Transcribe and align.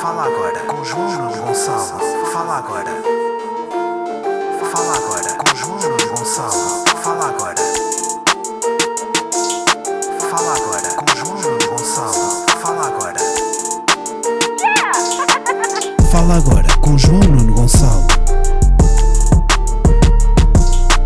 Fala 0.00 0.24
agora 0.24 0.60
com 0.66 0.84
João 0.84 1.10
Nuno 1.10 1.42
Gonçalo. 1.42 2.00
Fala 2.32 2.58
agora. 2.58 2.90
Fala 4.70 4.96
agora 4.96 5.34
com 5.34 5.56
João 5.56 5.78
Nuno 5.78 6.08
Gonçalo. 6.08 6.84
Fala 7.02 7.28
agora. 7.28 7.62
Fala 10.30 10.54
agora 10.54 10.94
com 10.96 11.16
João 11.16 11.40
Nuno 11.40 11.66
Gonçalo. 11.70 12.46
Fala 12.60 12.86
agora. 12.86 13.20
Fala 16.10 16.34
agora 16.36 16.68
com 16.80 16.98
João 16.98 17.20
Nuno 17.20 17.54
Gonçalo. 17.54 18.06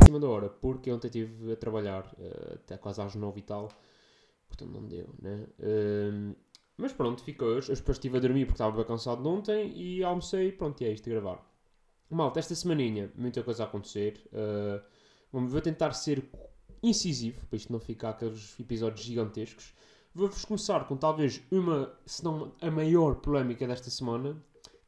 cima 0.05 0.19
da 0.19 0.29
hora, 0.29 0.49
porque 0.49 0.91
ontem 0.91 1.07
estive 1.07 1.53
a 1.53 1.57
trabalhar 1.57 2.05
eh, 2.21 2.55
até 2.57 2.77
quase 2.77 3.01
às 3.01 3.15
9 3.15 3.39
e 3.39 3.43
tal, 3.43 3.69
portanto 4.49 4.73
não 4.73 4.87
deu, 4.89 5.09
né? 5.23 5.47
Ehm, 5.63 6.35
mas 6.81 6.93
pronto, 6.93 7.23
fica 7.23 7.45
hoje. 7.45 7.73
Depois 7.75 7.97
estive 7.97 8.17
a 8.17 8.21
dormir 8.21 8.45
porque 8.47 8.55
estava 8.55 8.75
bem 8.77 8.85
cansado 8.85 9.23
de 9.23 9.29
ontem 9.29 9.73
e 9.77 10.03
almocei, 10.03 10.51
pronto, 10.53 10.81
e 10.83 10.87
é 10.87 10.93
isto 10.93 11.05
de 11.05 11.11
gravar. 11.11 11.45
Malta, 12.11 12.41
esta 12.41 12.55
semaninha, 12.55 13.13
muita 13.17 13.43
coisa 13.43 13.63
a 13.65 13.67
acontecer. 13.67 14.21
vamos- 15.33 15.53
vou 15.53 15.61
tentar 15.61 15.93
ser 15.93 16.29
incisivo, 16.83 17.47
para 17.47 17.57
isto 17.57 17.73
não 17.73 17.79
ficar 17.79 18.11
aqueles 18.11 18.59
episódios 18.59 19.05
gigantescos. 19.05 19.73
Vou-vos 20.15 20.45
começar 20.45 20.89
com 20.89 20.97
talvez 20.97 21.41
uma, 21.53 21.93
se 22.05 22.25
não 22.25 22.53
a 22.61 22.71
maior 22.71 23.17
polémica 23.17 23.65
desta 23.67 23.91
semana, 23.91 24.37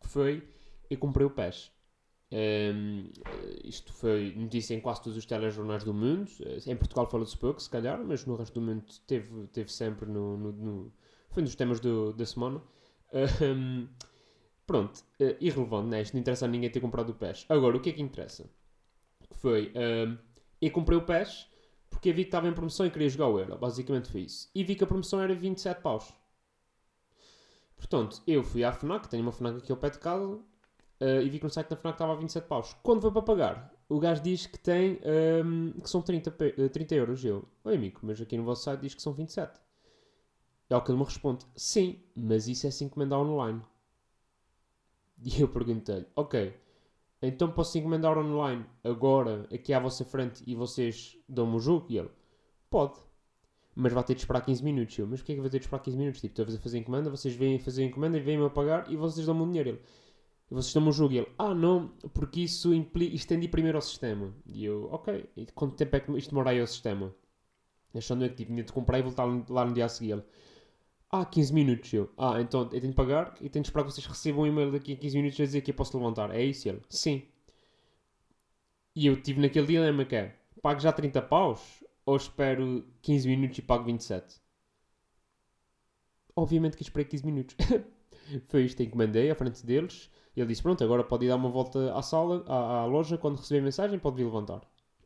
que 0.01 0.09
foi, 0.09 0.43
eu 0.91 0.99
comprei 0.99 1.25
o 1.27 1.31
PES. 1.31 1.71
Um, 2.35 3.11
isto 3.63 3.93
foi 3.93 4.35
notícia 4.35 4.75
em 4.75 4.81
quase 4.81 5.03
todos 5.03 5.19
os 5.19 5.27
telejornais 5.27 5.85
do 5.85 5.93
mundo. 5.93 6.31
Eh, 6.41 6.59
Em 6.73 6.75
Portugal 6.77 7.09
falou-se 7.09 7.37
pouco, 7.37 7.61
se 7.63 7.69
calhar, 7.71 8.03
mas 8.03 8.25
no 8.25 8.35
resto 8.37 8.59
do 8.59 8.67
mundo 8.67 8.85
teve, 9.07 9.47
teve 9.49 9.71
sempre 9.71 10.07
no, 10.11 10.37
no- 10.39 10.53
no- 10.53 10.93
Foi 11.33 11.43
um 11.43 11.45
dos 11.47 11.55
temas 11.57 11.81
do- 11.81 12.13
da 12.13 12.25
semana. 12.27 12.63
Pronto, 14.67 15.03
eh, 15.21 15.37
irrelevante, 15.41 15.89
né? 15.89 16.03
Isto 16.03 16.15
não 16.15 16.21
interessa 16.21 16.45
a 16.45 16.49
ninguém 16.49 16.71
ter 16.71 16.81
comprado 16.81 17.11
o 17.11 17.15
PES. 17.15 17.47
Agora, 17.49 17.77
o 17.77 17.81
que 17.81 17.91
é 17.91 17.93
que 17.93 18.03
interessa? 18.03 18.49
Foi. 19.33 19.73
eu 20.61 20.71
comprei 20.71 20.97
o 20.97 21.03
PES 21.05 21.49
porque 21.91 22.13
vi 22.13 22.23
que 22.23 22.29
estava 22.29 22.47
em 22.49 22.53
promoção 22.53 22.87
e 22.87 22.91
queria 22.91 23.09
jogar 23.09 23.27
o 23.29 23.39
Euro. 23.39 23.59
Basicamente 23.59 24.09
foi 24.11 24.23
isso. 24.23 24.49
E 24.55 24.63
vi 24.65 24.75
que 24.77 24.85
a 24.85 24.87
promoção 24.87 25.21
era 25.21 25.35
27 25.35 25.81
paus. 25.83 26.13
Portanto, 27.77 28.23
eu 28.27 28.43
fui 28.45 28.63
à 28.65 28.73
FNAC, 28.73 29.09
tenho 29.09 29.23
uma 29.25 29.33
FNAC 29.33 29.59
aqui 29.59 29.73
ao 29.73 29.79
pé 29.79 29.91
de 29.91 29.99
casa, 29.99 30.39
Uh, 31.01 31.21
e 31.21 31.29
vi 31.29 31.39
que 31.39 31.45
no 31.45 31.51
site 31.51 31.69
da 31.69 31.75
FNAC 31.75 31.97
estava 31.97 32.13
a 32.13 32.15
27 32.15 32.45
paus. 32.47 32.77
Quando 32.81 33.01
foi 33.03 33.11
para 33.11 33.23
pagar, 33.23 33.75
o 33.89 33.99
gajo 33.99 34.23
diz 34.23 34.47
que 34.47 34.57
tem 34.57 35.01
um, 35.45 35.73
que 35.81 35.91
são 35.91 36.01
30, 36.01 36.31
pe- 36.31 36.55
uh, 36.57 36.69
30 36.69 36.95
euros. 36.95 37.25
E 37.25 37.27
Eu, 37.27 37.45
oi 37.65 37.75
amigo, 37.75 37.99
mas 38.05 38.21
aqui 38.21 38.37
no 38.37 38.45
vosso 38.45 38.63
site 38.63 38.83
diz 38.83 38.95
que 38.95 39.03
são 39.03 39.13
27. 39.13 39.59
É 40.73 40.77
o 40.77 40.81
que 40.81 40.91
ele 40.91 40.99
me 40.99 41.05
responde, 41.05 41.45
sim, 41.55 42.01
mas 42.17 42.49
isso 42.49 42.67
é 42.67 42.71
se 42.71 42.85
encomendar 42.85 43.21
online. 43.21 43.61
E 45.25 45.41
eu 45.41 45.47
perguntei-lhe, 45.47 46.07
ok, 46.17 46.53
então 47.21 47.53
posso 47.53 47.79
encomendar 47.79 48.19
online 48.19 48.65
agora, 48.83 49.47
aqui 49.55 49.73
à 49.73 49.79
vossa 49.79 50.05
frente, 50.05 50.43
e 50.45 50.55
vocês 50.57 51.17
dão-me 51.29 51.57
o 51.57 51.61
jogo? 51.61 51.87
E 51.91 51.99
ele, 51.99 52.11
pode. 52.69 52.99
Mas 53.75 53.93
vai 53.93 54.03
ter 54.03 54.15
de 54.15 54.21
esperar 54.23 54.41
15 54.41 54.65
minutos. 54.65 54.99
Eu, 54.99 55.07
mas 55.07 55.21
porquê 55.21 55.33
é 55.33 55.35
que 55.37 55.41
vai 55.41 55.51
ter 55.51 55.59
de 55.61 55.67
esperar 55.67 55.83
15 55.83 55.97
minutos? 55.97 56.21
Tipo, 56.21 56.43
estou 56.43 56.57
a 56.57 56.61
fazer 56.61 56.79
encomenda, 56.79 57.11
vocês 57.11 57.35
vêm 57.37 57.59
fazer 57.59 57.85
encomenda 57.85 58.19
e 58.19 58.21
vêm-me 58.21 58.45
a 58.47 58.51
pagar 58.51 58.91
e 58.91 58.97
vocês 58.97 59.25
dão-me 59.25 59.43
o 59.43 59.47
dinheiro. 59.47 59.69
Ele, 59.69 59.81
e 60.51 60.55
vocês 60.55 60.75
dão-me 60.75 60.89
o 60.89 60.93
jogo. 60.93 61.15
E 61.15 61.19
ele, 61.19 61.29
ah, 61.39 61.55
não, 61.55 61.89
porque 62.13 62.41
isso 62.41 62.75
implica, 62.75 63.15
estendi 63.15 63.47
primeiro 63.47 63.79
ao 63.79 63.83
sistema. 63.83 64.35
E 64.47 64.65
eu, 64.65 64.89
ok, 64.91 65.25
e 65.37 65.47
quanto 65.55 65.77
tempo 65.77 65.95
é 65.95 66.01
que 66.01 66.11
isto 66.19 66.31
demora 66.31 66.51
aí 66.51 66.61
ao 66.61 66.67
sistema? 66.67 67.15
Achando 67.95 68.29
que 68.29 68.35
tipo, 68.35 68.51
tinha 68.51 68.65
de 68.65 68.73
comprar 68.73 68.99
e 68.99 69.03
voltar 69.03 69.25
lá 69.49 69.65
no 69.65 69.73
dia 69.73 69.85
a 69.85 69.89
seguir. 69.89 70.13
Ele, 70.13 70.23
ah, 71.13 71.25
15 71.27 71.53
minutos. 71.53 71.93
Eu, 71.93 72.11
ah, 72.17 72.41
então 72.41 72.63
eu 72.63 72.69
tenho 72.69 72.89
de 72.89 72.95
pagar 72.95 73.35
e 73.41 73.49
tenho 73.49 73.63
de 73.63 73.69
esperar 73.69 73.85
que 73.85 73.93
vocês 73.93 74.07
recebam 74.07 74.43
um 74.45 74.47
e-mail 74.47 74.73
daqui 74.73 74.95
a 74.95 74.97
15 74.97 75.17
minutos 75.17 75.41
a 75.41 75.45
dizer 75.45 75.61
que 75.61 75.71
eu 75.71 75.75
posso 75.75 75.97
levantar. 75.97 76.35
É 76.35 76.43
isso? 76.43 76.69
Ele, 76.69 76.81
sim. 76.89 77.23
E 78.95 79.07
eu 79.07 79.21
tive 79.21 79.41
naquele 79.41 79.67
dilema 79.67 80.05
que 80.05 80.17
é, 80.17 80.37
pago 80.63 80.81
já 80.81 80.93
30 80.93 81.23
paus 81.23 81.85
ou 82.05 82.17
espero 82.17 82.85
15 83.03 83.29
minutos 83.29 83.59
e 83.59 83.63
pago 83.63 83.85
27? 83.85 84.41
Obviamente 86.35 86.77
que 86.77 86.83
esperei 86.83 87.05
15 87.05 87.27
minutos. 87.27 87.57
Foi 88.49 88.65
isto 88.65 88.77
que 88.79 88.85
encomendei 88.85 89.31
à 89.31 89.35
frente 89.35 89.65
deles. 89.67 90.11
Ele 90.37 90.47
disse: 90.47 90.63
Pronto, 90.63 90.83
agora 90.83 91.05
pode 91.05 91.27
ir 91.27 91.29
dar 91.29 91.37
uma 91.37 91.51
volta 91.51 91.95
à 91.95 92.03
sala, 92.03 92.43
à, 92.47 92.81
à 92.81 92.85
loja, 92.87 93.19
quando 93.19 93.37
receber 93.37 93.61
a 93.61 93.65
mensagem, 93.65 93.99
pode 93.99 94.17
vir 94.17 94.25
levantar. 94.25 94.63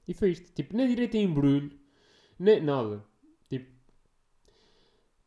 E 0.07 0.15
foi 0.15 0.31
isto. 0.31 0.53
Tipo, 0.53 0.77
nem 0.77 0.89
direito 0.89 1.17
em 1.17 1.25
embrulho, 1.25 1.77
nem 2.39 2.61
nada. 2.61 3.05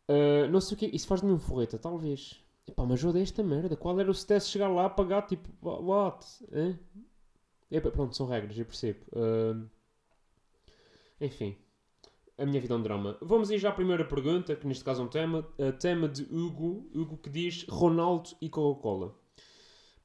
Ah, 0.09 0.47
não 0.49 0.59
sei 0.59 0.75
o 0.75 0.79
que. 0.79 0.85
Isso 0.87 1.07
faz 1.07 1.21
de 1.21 1.27
mim 1.27 1.33
um 1.33 1.39
forreta, 1.39 1.77
talvez. 1.77 2.43
Epá, 2.67 2.83
mas 2.85 3.01
eu 3.01 3.09
odeio 3.09 3.23
esta 3.23 3.43
merda. 3.43 3.75
Qual 3.77 3.97
era 3.99 4.09
o 4.09 4.11
stress 4.11 4.47
de 4.47 4.51
chegar 4.53 4.67
lá 4.67 4.85
a 4.85 4.89
pagar? 4.89 5.21
Tipo, 5.27 5.49
wha- 5.61 5.79
what? 5.79 6.25
Epá, 7.71 7.91
pronto, 7.91 8.15
são 8.15 8.27
regras, 8.27 8.57
eu 8.57 8.65
percebo. 8.65 8.99
Ah, 9.15 9.55
enfim. 11.21 11.55
A 12.37 12.45
minha 12.45 12.61
vida 12.61 12.73
é 12.73 12.77
um 12.77 12.81
drama. 12.81 13.17
Vamos 13.21 13.51
ir 13.51 13.57
já 13.59 13.69
à 13.69 13.73
primeira 13.73 14.05
pergunta, 14.05 14.55
que 14.55 14.65
neste 14.65 14.83
caso 14.83 15.01
é 15.01 15.05
um 15.05 15.09
tema. 15.09 15.45
Uh, 15.59 15.73
tema 15.73 16.07
de 16.07 16.23
Hugo. 16.23 16.89
Hugo 16.95 17.17
que 17.17 17.29
diz 17.29 17.65
Ronaldo 17.67 18.29
e 18.41 18.49
Coca-Cola. 18.49 19.13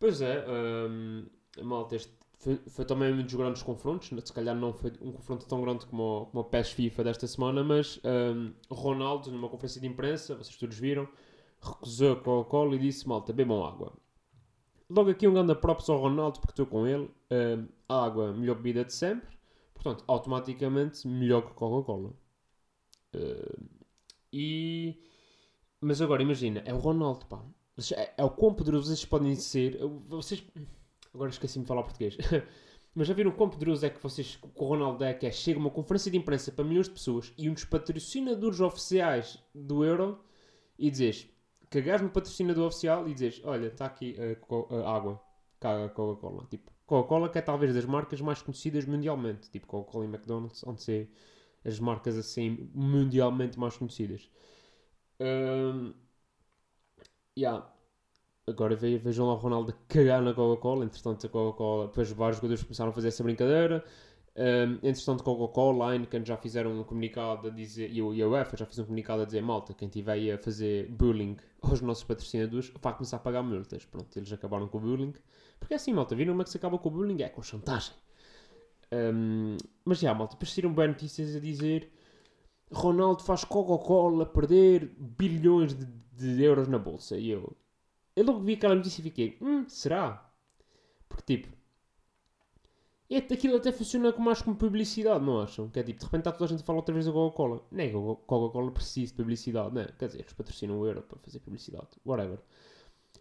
Pois 0.01 0.21
é, 0.21 0.45
hum, 0.89 1.27
malta, 1.63 1.95
este 1.95 2.13
foi, 2.45 2.57
foi 2.69 2.85
também 2.85 3.11
um 3.13 3.23
dos 3.23 3.35
grandes 3.35 3.63
confrontos. 3.63 4.11
né? 4.13 4.21
Se 4.23 4.33
calhar 4.33 4.55
não 4.55 4.73
foi 4.75 4.93
um 5.01 5.13
confronto 5.13 5.47
tão 5.47 5.63
grande 5.63 5.87
como 5.87 6.03
o, 6.03 6.27
como 6.27 6.43
o 6.43 6.45
PES 6.45 6.73
FIFA 6.73 7.05
desta 7.05 7.27
semana, 7.27 7.65
mas 7.65 7.99
hum, 8.05 8.53
Ronaldo, 8.71 9.31
numa 9.33 9.49
conferência 9.49 9.81
de 9.81 9.87
imprensa, 9.87 10.37
vocês 10.37 10.57
todos 10.57 10.79
viram, 10.79 11.09
recusou 11.61 12.17
Coca-Cola 12.17 12.75
e 12.77 12.79
disse: 12.79 13.09
Malta, 13.09 13.33
bebam 13.33 13.65
água. 13.65 13.95
Logo 14.91 15.11
aqui 15.11 15.27
um 15.27 15.33
grande 15.33 15.55
props 15.55 15.89
ao 15.89 15.99
Ronaldo, 15.99 16.39
porque 16.39 16.53
estou 16.53 16.67
com 16.67 16.87
ele. 16.87 17.11
Hum, 17.31 17.67
água, 17.89 18.33
melhor 18.35 18.57
bebida 18.57 18.85
de 18.85 18.93
sempre. 18.93 19.35
Portanto, 19.73 20.05
automaticamente 20.07 21.09
melhor 21.09 21.43
que 21.47 21.55
Coca-Cola. 21.55 22.13
Hum, 23.15 23.67
e. 24.33 25.03
Mas 25.81 26.01
agora 26.03 26.23
imagina, 26.23 26.63
é 26.67 26.75
o 26.75 26.79
Ronaldo, 26.79 27.27
pá. 27.27 27.43
É, 27.97 28.15
é 28.19 28.25
o 28.25 28.31
quão 28.31 28.55
poderosos 28.55 28.89
vocês 28.89 29.05
podem 29.07 29.35
ser. 29.35 29.79
Vocês. 30.09 30.45
Agora 31.15 31.31
esqueci-me 31.31 31.65
de 31.65 31.69
falar 31.69 31.83
português. 31.85 32.17
Mas 32.95 33.09
já 33.09 33.15
viram 33.15 33.31
quão 33.33 33.49
poderoso 33.49 33.85
é 33.87 33.91
que 33.91 34.03
vocês. 34.03 34.39
o 34.43 34.65
Ronaldo 34.65 35.03
é 35.05 35.15
que 35.15 35.27
é? 35.27 35.31
Chega 35.33 35.59
uma 35.59 35.71
conferência 35.71 36.11
de 36.11 36.17
imprensa 36.17 36.53
para 36.53 36.65
milhões 36.65 36.87
de 36.87 36.93
pessoas 36.93 37.33
e 37.37 37.49
um 37.49 37.55
dos 37.55 37.65
patrocinadores 37.65 38.61
oficiais 38.61 39.43
do 39.55 39.85
Euro 39.85 40.21
e 40.79 40.91
dizes. 40.91 41.29
Cagares 41.71 42.03
no 42.03 42.11
patrocinador 42.11 42.69
oficial 42.69 43.09
e 43.09 43.15
dizes: 43.15 43.41
Olha, 43.45 43.67
está 43.67 43.87
aqui 43.87 44.17
a, 44.19 44.91
a 44.91 44.97
água. 44.97 45.21
Caga 45.61 45.87
a 45.87 45.89
Coca-Cola. 45.89 46.47
Tipo, 46.51 46.71
Coca-Cola 46.87 47.29
que 47.29 47.39
é 47.39 47.43
talvez 47.43 47.75
das 47.75 47.85
marcas 47.85 48.21
mais 48.21 48.43
conhecidas 48.43 48.85
mundialmente. 48.85 49.51
Tipo, 49.51 49.67
Coca-Cola 49.67 50.05
e 50.05 50.09
McDonald's, 50.09 50.65
onde 50.65 50.83
se 50.83 51.09
as 51.65 51.81
marcas 51.81 52.17
assim 52.17 52.71
mundialmente 52.75 53.59
mais 53.59 53.77
conhecidas. 53.77 54.31
Hum, 55.21 55.95
yeah. 57.37 57.74
Agora 58.47 58.77
ve- 58.77 58.99
vejam 58.99 59.27
lá 59.27 59.35
o 59.35 59.37
Ronaldo 59.37 59.75
cagar 59.89 60.23
na 60.23 60.35
Coca-Cola. 60.35 60.85
Entretanto, 60.85 61.27
a 61.27 61.31
Coca-Cola, 61.31 61.87
depois 61.87 62.11
vários 62.13 62.37
jogadores 62.37 62.63
começaram 62.63 62.91
a 62.91 62.93
fazer 62.93 63.09
essa 63.09 63.23
brincadeira. 63.23 63.85
Um, 64.37 64.75
entretanto, 64.87 65.23
Coca-Cola, 65.23 65.93
Heineken 65.93 66.25
já 66.25 66.37
fizeram 66.37 66.79
um 66.79 66.85
comunicado 66.85 67.49
a 67.49 67.51
dizer, 67.51 67.91
e 67.93 68.01
a 68.01 68.29
UEFA 68.29 68.57
já 68.57 68.67
fez 68.67 68.79
um 68.81 68.85
comunicado 68.85 69.23
a 69.23 69.25
dizer: 69.25 69.43
malta, 69.43 69.73
quem 69.73 69.89
tiver 69.89 70.13
aí 70.13 70.33
a 70.33 70.39
fazer 70.39 70.89
bullying 70.91 71.37
aos 71.63 71.81
nossos 71.81 72.05
patrocinadores 72.05 72.73
vai 72.83 72.93
começar 72.95 73.17
a 73.17 73.21
pagar 73.21 73.43
multas. 73.43 73.85
Pronto, 73.87 74.17
eles 74.17 74.33
acabaram 74.33 74.69
com 74.69 74.79
o 74.79 74.81
bullying. 74.81 75.15
Porque 75.59 75.75
é 75.75 75.77
assim, 75.77 75.93
malta, 75.93 76.15
viram 76.15 76.33
como 76.33 76.43
é 76.43 76.45
que 76.45 76.51
se 76.51 76.57
acaba 76.57 76.79
com 76.79 76.89
o 76.89 76.93
bullying? 76.93 77.23
É 77.23 77.29
com 77.29 77.43
chantagem. 77.43 77.95
Um, 78.93 79.57
mas 79.85 79.99
já, 79.99 80.15
malta, 80.15 80.35
depois 80.35 80.53
saíram 80.53 80.73
bem 80.73 80.89
notícias 80.89 81.35
a 81.35 81.41
dizer 81.41 81.91
Ronaldo 82.73 83.23
faz 83.23 83.45
Coca-Cola 83.45 84.27
perder 84.27 84.95
bilhões 84.99 85.75
de, 85.75 85.87
de 86.13 86.43
euros 86.43 86.69
na 86.69 86.79
bolsa. 86.79 87.17
E 87.17 87.31
eu, 87.31 87.57
eu 88.17 88.25
logo 88.25 88.41
vi 88.41 88.55
aquela 88.55 88.75
notícia 88.75 89.01
e 89.01 89.05
fiquei, 89.05 89.39
hum, 89.41 89.69
será? 89.69 90.31
Porque 91.09 91.37
tipo, 91.37 91.57
é, 93.11 93.19
aquilo 93.19 93.57
até 93.57 93.71
funciona 93.71 94.13
com 94.13 94.23
mais 94.23 94.41
como 94.43 94.57
publicidade, 94.57 95.25
não 95.25 95.41
acham? 95.41 95.69
Que 95.69 95.81
é 95.81 95.83
tipo, 95.83 95.99
de 96.01 96.05
repente 96.05 96.21
está 96.21 96.33
toda 96.33 96.47
a 96.47 96.49
gente 96.49 96.63
a 96.63 96.65
falar 96.65 96.79
outra 96.79 96.93
vez 96.95 97.07
da 97.07 97.13
Coca-Cola. 97.13 97.63
Não 97.71 97.85
é 97.85 97.89
que 97.89 97.97
a 97.97 98.01
Coca-Cola 98.27 98.71
precisa 98.73 99.13
de 99.13 99.17
publicidade, 99.19 99.75
não 99.75 99.83
é? 99.83 99.87
Quer 99.99 100.07
dizer, 100.07 100.21
eles 100.21 100.33
patrocinam 100.33 100.79
o 100.81 100.87
euro 100.87 101.03
para 101.03 101.19
fazer 101.19 101.41
publicidade, 101.41 101.89
whatever. 102.05 102.39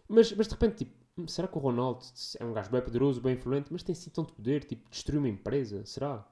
Mas, 0.08 0.32
mas 0.32 0.48
de 0.48 0.54
repente, 0.54 0.76
tipo, 0.84 0.92
hum, 1.18 1.28
será 1.28 1.48
que 1.48 1.56
o 1.58 1.60
Ronaldo 1.60 2.04
é 2.40 2.44
um 2.44 2.52
gajo 2.52 2.70
bem 2.70 2.82
poderoso, 2.82 3.20
bem 3.20 3.34
influente, 3.34 3.72
mas 3.72 3.82
tem 3.82 3.92
assim 3.92 4.10
tanto 4.10 4.32
poder, 4.34 4.64
tipo, 4.64 4.88
destruir 4.90 5.18
uma 5.18 5.28
empresa? 5.28 5.84
Será? 5.86 6.26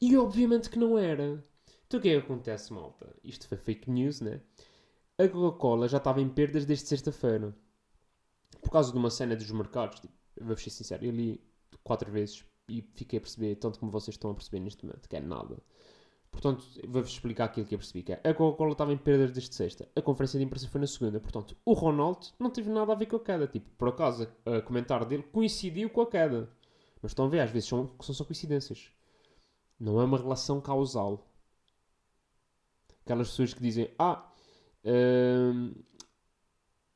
E 0.00 0.16
obviamente 0.16 0.70
que 0.70 0.78
não 0.78 0.98
era. 0.98 1.44
Então 1.86 1.98
o 2.00 2.02
que 2.02 2.08
é 2.08 2.12
que 2.20 2.24
acontece, 2.26 2.72
malta? 2.72 3.14
Isto 3.22 3.46
foi 3.48 3.58
fake 3.58 3.90
news, 3.90 4.20
né? 4.20 4.40
A 5.18 5.28
Coca-Cola 5.28 5.88
já 5.88 5.98
estava 5.98 6.20
em 6.20 6.28
perdas 6.28 6.64
desde 6.66 6.86
sexta-feira. 6.88 7.54
Por 8.64 8.70
causa 8.70 8.90
de 8.90 8.98
uma 8.98 9.10
cena 9.10 9.36
dos 9.36 9.50
mercados. 9.50 10.00
Tipo, 10.00 10.14
vou 10.40 10.56
ser 10.56 10.70
sincero, 10.70 11.04
eu 11.04 11.12
li 11.12 11.40
quatro 11.84 12.10
vezes 12.10 12.44
e 12.68 12.82
fiquei 12.96 13.18
a 13.18 13.20
perceber, 13.20 13.54
tanto 13.56 13.78
como 13.78 13.92
vocês 13.92 14.14
estão 14.14 14.30
a 14.30 14.34
perceber 14.34 14.58
neste 14.60 14.84
momento, 14.84 15.08
que 15.08 15.14
é 15.14 15.20
nada. 15.20 15.62
Portanto, 16.32 16.64
vou-vos 16.88 17.12
explicar 17.12 17.44
aquilo 17.44 17.64
que 17.64 17.74
eu 17.74 17.78
percebi. 17.78 18.02
Que 18.02 18.14
é, 18.14 18.20
a 18.24 18.34
Coca-Cola 18.34 18.72
estava 18.72 18.92
em 18.92 18.96
perdas 18.96 19.30
desde 19.30 19.54
sexta. 19.54 19.88
A 19.94 20.02
conferência 20.02 20.38
de 20.38 20.44
imprensa 20.44 20.66
foi 20.68 20.80
na 20.80 20.86
segunda. 20.86 21.20
Portanto, 21.20 21.56
o 21.64 21.72
Ronaldo 21.74 22.26
não 22.40 22.50
teve 22.50 22.70
nada 22.70 22.92
a 22.92 22.96
ver 22.96 23.06
com 23.06 23.16
a 23.16 23.20
queda. 23.20 23.46
Tipo, 23.46 23.70
por 23.78 23.88
acaso, 23.88 24.26
a 24.44 24.60
comentário 24.60 25.06
dele 25.06 25.22
coincidiu 25.22 25.88
com 25.90 26.00
a 26.00 26.10
queda. 26.10 26.50
Mas 27.00 27.12
estão 27.12 27.26
a 27.26 27.28
ver, 27.28 27.40
às 27.40 27.50
vezes 27.50 27.68
são, 27.68 27.88
são 28.00 28.14
só 28.14 28.24
coincidências. 28.24 28.90
Não 29.78 30.00
é 30.00 30.04
uma 30.04 30.18
relação 30.18 30.60
causal. 30.60 31.24
Aquelas 33.04 33.28
pessoas 33.28 33.54
que 33.54 33.62
dizem, 33.62 33.90
ah, 33.98 34.28
hum, 34.84 35.72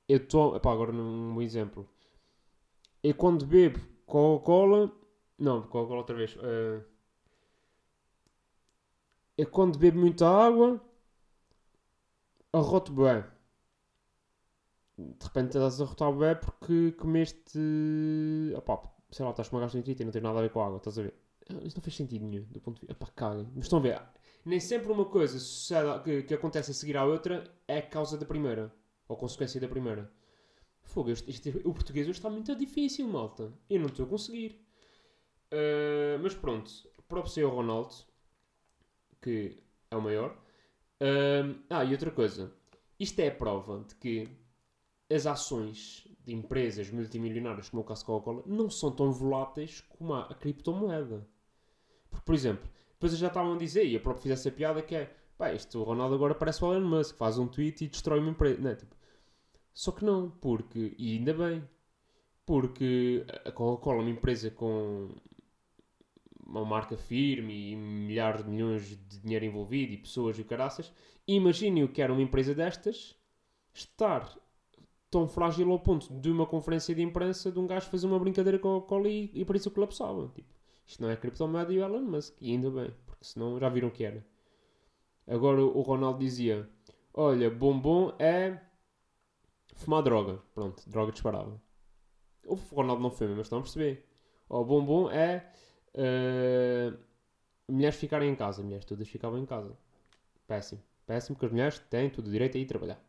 eu 0.08 0.16
estou... 0.16 0.54
Agora 0.56 0.92
um 0.92 1.40
exemplo. 1.42 1.88
Eu 3.02 3.14
quando 3.14 3.46
bebo 3.46 3.78
Coca-Cola... 4.06 4.90
Não, 5.38 5.62
Coca-Cola 5.62 6.00
outra 6.00 6.16
vez. 6.16 6.34
Uh, 6.36 6.82
é 9.38 9.44
quando 9.44 9.78
bebo 9.78 10.00
muita 10.00 10.28
água, 10.28 10.80
arroto 12.52 12.92
bem. 12.92 13.24
De 14.98 15.24
repente 15.24 15.56
estás 15.56 15.80
a 15.80 15.84
arrotar 15.84 16.12
bem 16.12 16.34
porque 16.34 16.90
comeste. 16.92 17.60
Opá, 18.56 18.82
sei 19.12 19.24
lá, 19.24 19.30
estás 19.30 19.48
com 19.48 19.56
uma 19.56 19.62
gastroenterite 19.62 20.02
e 20.02 20.04
não 20.04 20.12
tem 20.12 20.20
nada 20.20 20.40
a 20.40 20.42
ver 20.42 20.50
com 20.50 20.60
a 20.60 20.66
água, 20.66 20.78
estás 20.78 20.98
a 20.98 21.02
ver? 21.02 21.14
Isso 21.62 21.76
não 21.76 21.82
fez 21.84 21.94
sentido 21.94 22.26
nenhum, 22.26 22.44
do 22.50 22.60
ponto 22.60 22.80
de 22.80 22.80
vista. 22.80 22.92
Opá, 22.92 23.12
caga. 23.14 23.48
Mas 23.54 23.66
estão 23.66 23.78
a 23.78 23.82
ver, 23.82 24.02
nem 24.44 24.58
sempre 24.58 24.90
uma 24.90 25.04
coisa 25.04 25.38
que, 26.02 26.24
que 26.24 26.34
acontece 26.34 26.72
a 26.72 26.74
seguir 26.74 26.96
à 26.96 27.04
outra 27.04 27.44
é 27.68 27.80
causa 27.80 28.18
da 28.18 28.26
primeira, 28.26 28.74
ou 29.08 29.16
consequência 29.16 29.60
da 29.60 29.66
primeira. 29.66 30.12
Fogo, 30.82 31.10
este, 31.10 31.30
este, 31.30 31.48
o 31.64 31.74
português 31.74 32.06
hoje 32.06 32.18
está 32.18 32.30
muito 32.30 32.54
difícil, 32.54 33.08
malta. 33.08 33.52
Eu 33.68 33.80
não 33.80 33.86
estou 33.86 34.06
a 34.06 34.08
conseguir. 34.08 34.64
Uh, 35.52 36.18
mas 36.22 36.34
pronto, 36.34 36.70
próprio 37.08 37.32
ser 37.32 37.44
o 37.44 37.48
Ronaldo, 37.48 37.94
que 39.20 39.58
é 39.90 39.96
o 39.96 40.02
maior. 40.02 40.38
Um, 41.00 41.62
ah, 41.70 41.84
e 41.84 41.92
outra 41.92 42.10
coisa. 42.10 42.52
Isto 43.00 43.20
é 43.20 43.28
a 43.28 43.34
prova 43.34 43.84
de 43.88 43.94
que 43.94 44.28
as 45.10 45.26
ações 45.26 46.06
de 46.24 46.34
empresas 46.34 46.90
multimilionárias 46.90 47.70
como 47.70 47.82
o 47.82 47.84
caso 47.84 48.04
Coca-Cola 48.04 48.42
não 48.46 48.68
são 48.68 48.90
tão 48.90 49.10
voláteis 49.10 49.80
como 49.80 50.12
a, 50.12 50.24
a 50.24 50.34
criptomoeda. 50.34 51.26
Porque, 52.10 52.24
por 52.24 52.34
exemplo, 52.34 52.68
depois 52.92 53.16
já 53.16 53.28
estavam 53.28 53.54
a 53.54 53.58
dizer, 53.58 53.86
e 53.86 53.94
eu 53.94 54.00
próprio 54.00 54.22
fiz 54.22 54.32
essa 54.32 54.50
piada, 54.50 54.82
que 54.82 54.94
é 54.94 55.14
pá, 55.38 55.48
o 55.74 55.82
Ronaldo 55.82 56.14
agora 56.14 56.34
parece 56.34 56.62
o 56.62 56.74
Elon 56.74 56.86
Musk, 56.86 57.16
faz 57.16 57.38
um 57.38 57.46
tweet 57.46 57.84
e 57.84 57.88
destrói 57.88 58.18
uma 58.18 58.30
empresa. 58.30 58.60
Não, 58.60 58.70
é? 58.70 58.74
tipo, 58.74 58.94
só 59.72 59.92
que 59.92 60.04
não, 60.04 60.30
porque, 60.30 60.94
e 60.98 61.16
ainda 61.16 61.32
bem, 61.34 61.62
porque 62.44 63.24
a 63.44 63.52
Coca-Cola 63.52 63.98
é 63.98 64.00
uma 64.02 64.10
empresa 64.10 64.50
com 64.50 65.10
uma 66.44 66.64
marca 66.64 66.96
firme 66.96 67.72
e 67.72 67.76
milhares 67.76 68.42
de 68.42 68.50
milhões 68.50 68.88
de 68.88 69.20
dinheiro 69.20 69.44
envolvido 69.44 69.92
e 69.92 69.98
pessoas 69.98 70.38
e 70.38 70.44
caraças, 70.44 70.92
imaginem 71.26 71.84
o 71.84 71.88
que 71.88 72.00
era 72.00 72.12
uma 72.12 72.22
empresa 72.22 72.54
destas 72.54 73.14
estar 73.72 74.34
tão 75.10 75.28
frágil 75.28 75.70
ao 75.70 75.78
ponto 75.78 76.12
de 76.20 76.30
uma 76.30 76.46
conferência 76.46 76.94
de 76.94 77.02
imprensa 77.02 77.52
de 77.52 77.58
um 77.58 77.66
gajo 77.66 77.88
fazer 77.90 78.06
uma 78.06 78.18
brincadeira 78.18 78.58
com 78.58 78.76
a 78.76 78.82
cola 78.82 79.08
e, 79.08 79.30
e 79.34 79.44
por 79.44 79.56
isso 79.56 79.70
colapsava. 79.70 80.30
Tipo, 80.34 80.48
isto 80.86 81.02
não 81.02 81.10
é 81.10 81.16
criptomoeda 81.16 81.72
e 81.72 81.78
o 81.78 81.84
Elon 81.84 82.00
Musk, 82.00 82.34
e 82.40 82.52
ainda 82.52 82.70
bem, 82.70 82.90
porque 83.06 83.24
senão 83.24 83.58
já 83.58 83.68
viram 83.68 83.88
o 83.88 83.90
que 83.90 84.04
era. 84.04 84.24
Agora 85.26 85.62
o 85.62 85.80
Ronaldo 85.82 86.20
dizia: 86.20 86.68
Olha, 87.12 87.50
bombom 87.50 88.14
é 88.18 88.58
fumar 89.78 90.02
droga. 90.02 90.42
Pronto, 90.54 90.88
droga 90.88 91.12
disparava. 91.12 91.60
O 92.46 92.54
Ronaldo 92.54 93.02
não 93.02 93.10
fuma, 93.10 93.30
mas 93.36 93.46
estão 93.46 93.58
a 93.58 93.62
perceber. 93.62 94.06
O 94.48 94.64
bombom 94.64 95.10
é 95.10 95.52
Uh, 95.94 96.96
mulheres 97.68 97.96
ficarem 97.96 98.30
em 98.30 98.34
casa. 98.34 98.62
Mulheres 98.62 98.84
todas 98.84 99.08
ficavam 99.08 99.38
em 99.38 99.46
casa. 99.46 99.76
Péssimo. 100.46 100.82
Péssimo 101.06 101.36
porque 101.36 101.46
as 101.46 101.52
mulheres 101.52 101.78
têm 101.90 102.10
todo 102.10 102.28
o 102.28 102.30
direito 102.30 102.56
a 102.56 102.60
ir 102.60 102.66
trabalhar. 102.66 103.02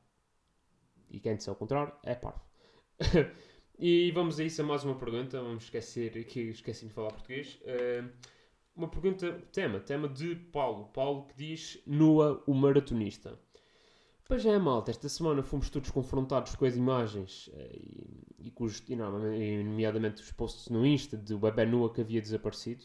E 1.09 1.19
quem 1.19 1.35
disser 1.35 1.51
ao 1.51 1.55
contrário 1.55 1.93
é 2.03 2.15
parvo. 2.15 2.41
e 3.77 4.11
vamos 4.11 4.39
a 4.39 4.43
isso 4.43 4.61
a 4.61 4.65
mais 4.65 4.83
uma 4.83 4.95
pergunta. 4.95 5.41
Vamos 5.41 5.65
esquecer 5.65 6.23
que 6.25 6.41
esqueci 6.41 6.87
de 6.87 6.93
falar 6.93 7.11
português. 7.11 7.59
Uh, 7.61 8.09
uma 8.75 8.89
pergunta, 8.89 9.31
tema, 9.51 9.79
tema 9.79 10.07
de 10.07 10.35
Paulo. 10.35 10.87
Paulo 10.87 11.27
que 11.27 11.35
diz 11.35 11.81
Nua, 11.85 12.43
o 12.47 12.53
maratonista. 12.53 13.37
Pois 14.29 14.45
é, 14.45 14.59
malta, 14.59 14.91
esta 14.91 15.09
semana 15.09 15.41
fomos 15.41 15.71
todos 15.71 15.89
confrontados 15.89 16.55
com 16.55 16.63
as 16.63 16.75
imagens 16.75 17.47
uh, 17.47 17.51
e, 17.73 18.27
e, 18.37 18.51
com 18.51 18.63
os, 18.63 18.79
e, 18.87 18.95
nomeadamente 18.95 20.21
os 20.21 20.31
posts 20.31 20.69
no 20.69 20.85
Insta 20.85 21.17
do 21.17 21.39
bebê 21.39 21.65
Nua 21.65 21.91
que 21.91 22.01
havia 22.01 22.21
desaparecido. 22.21 22.83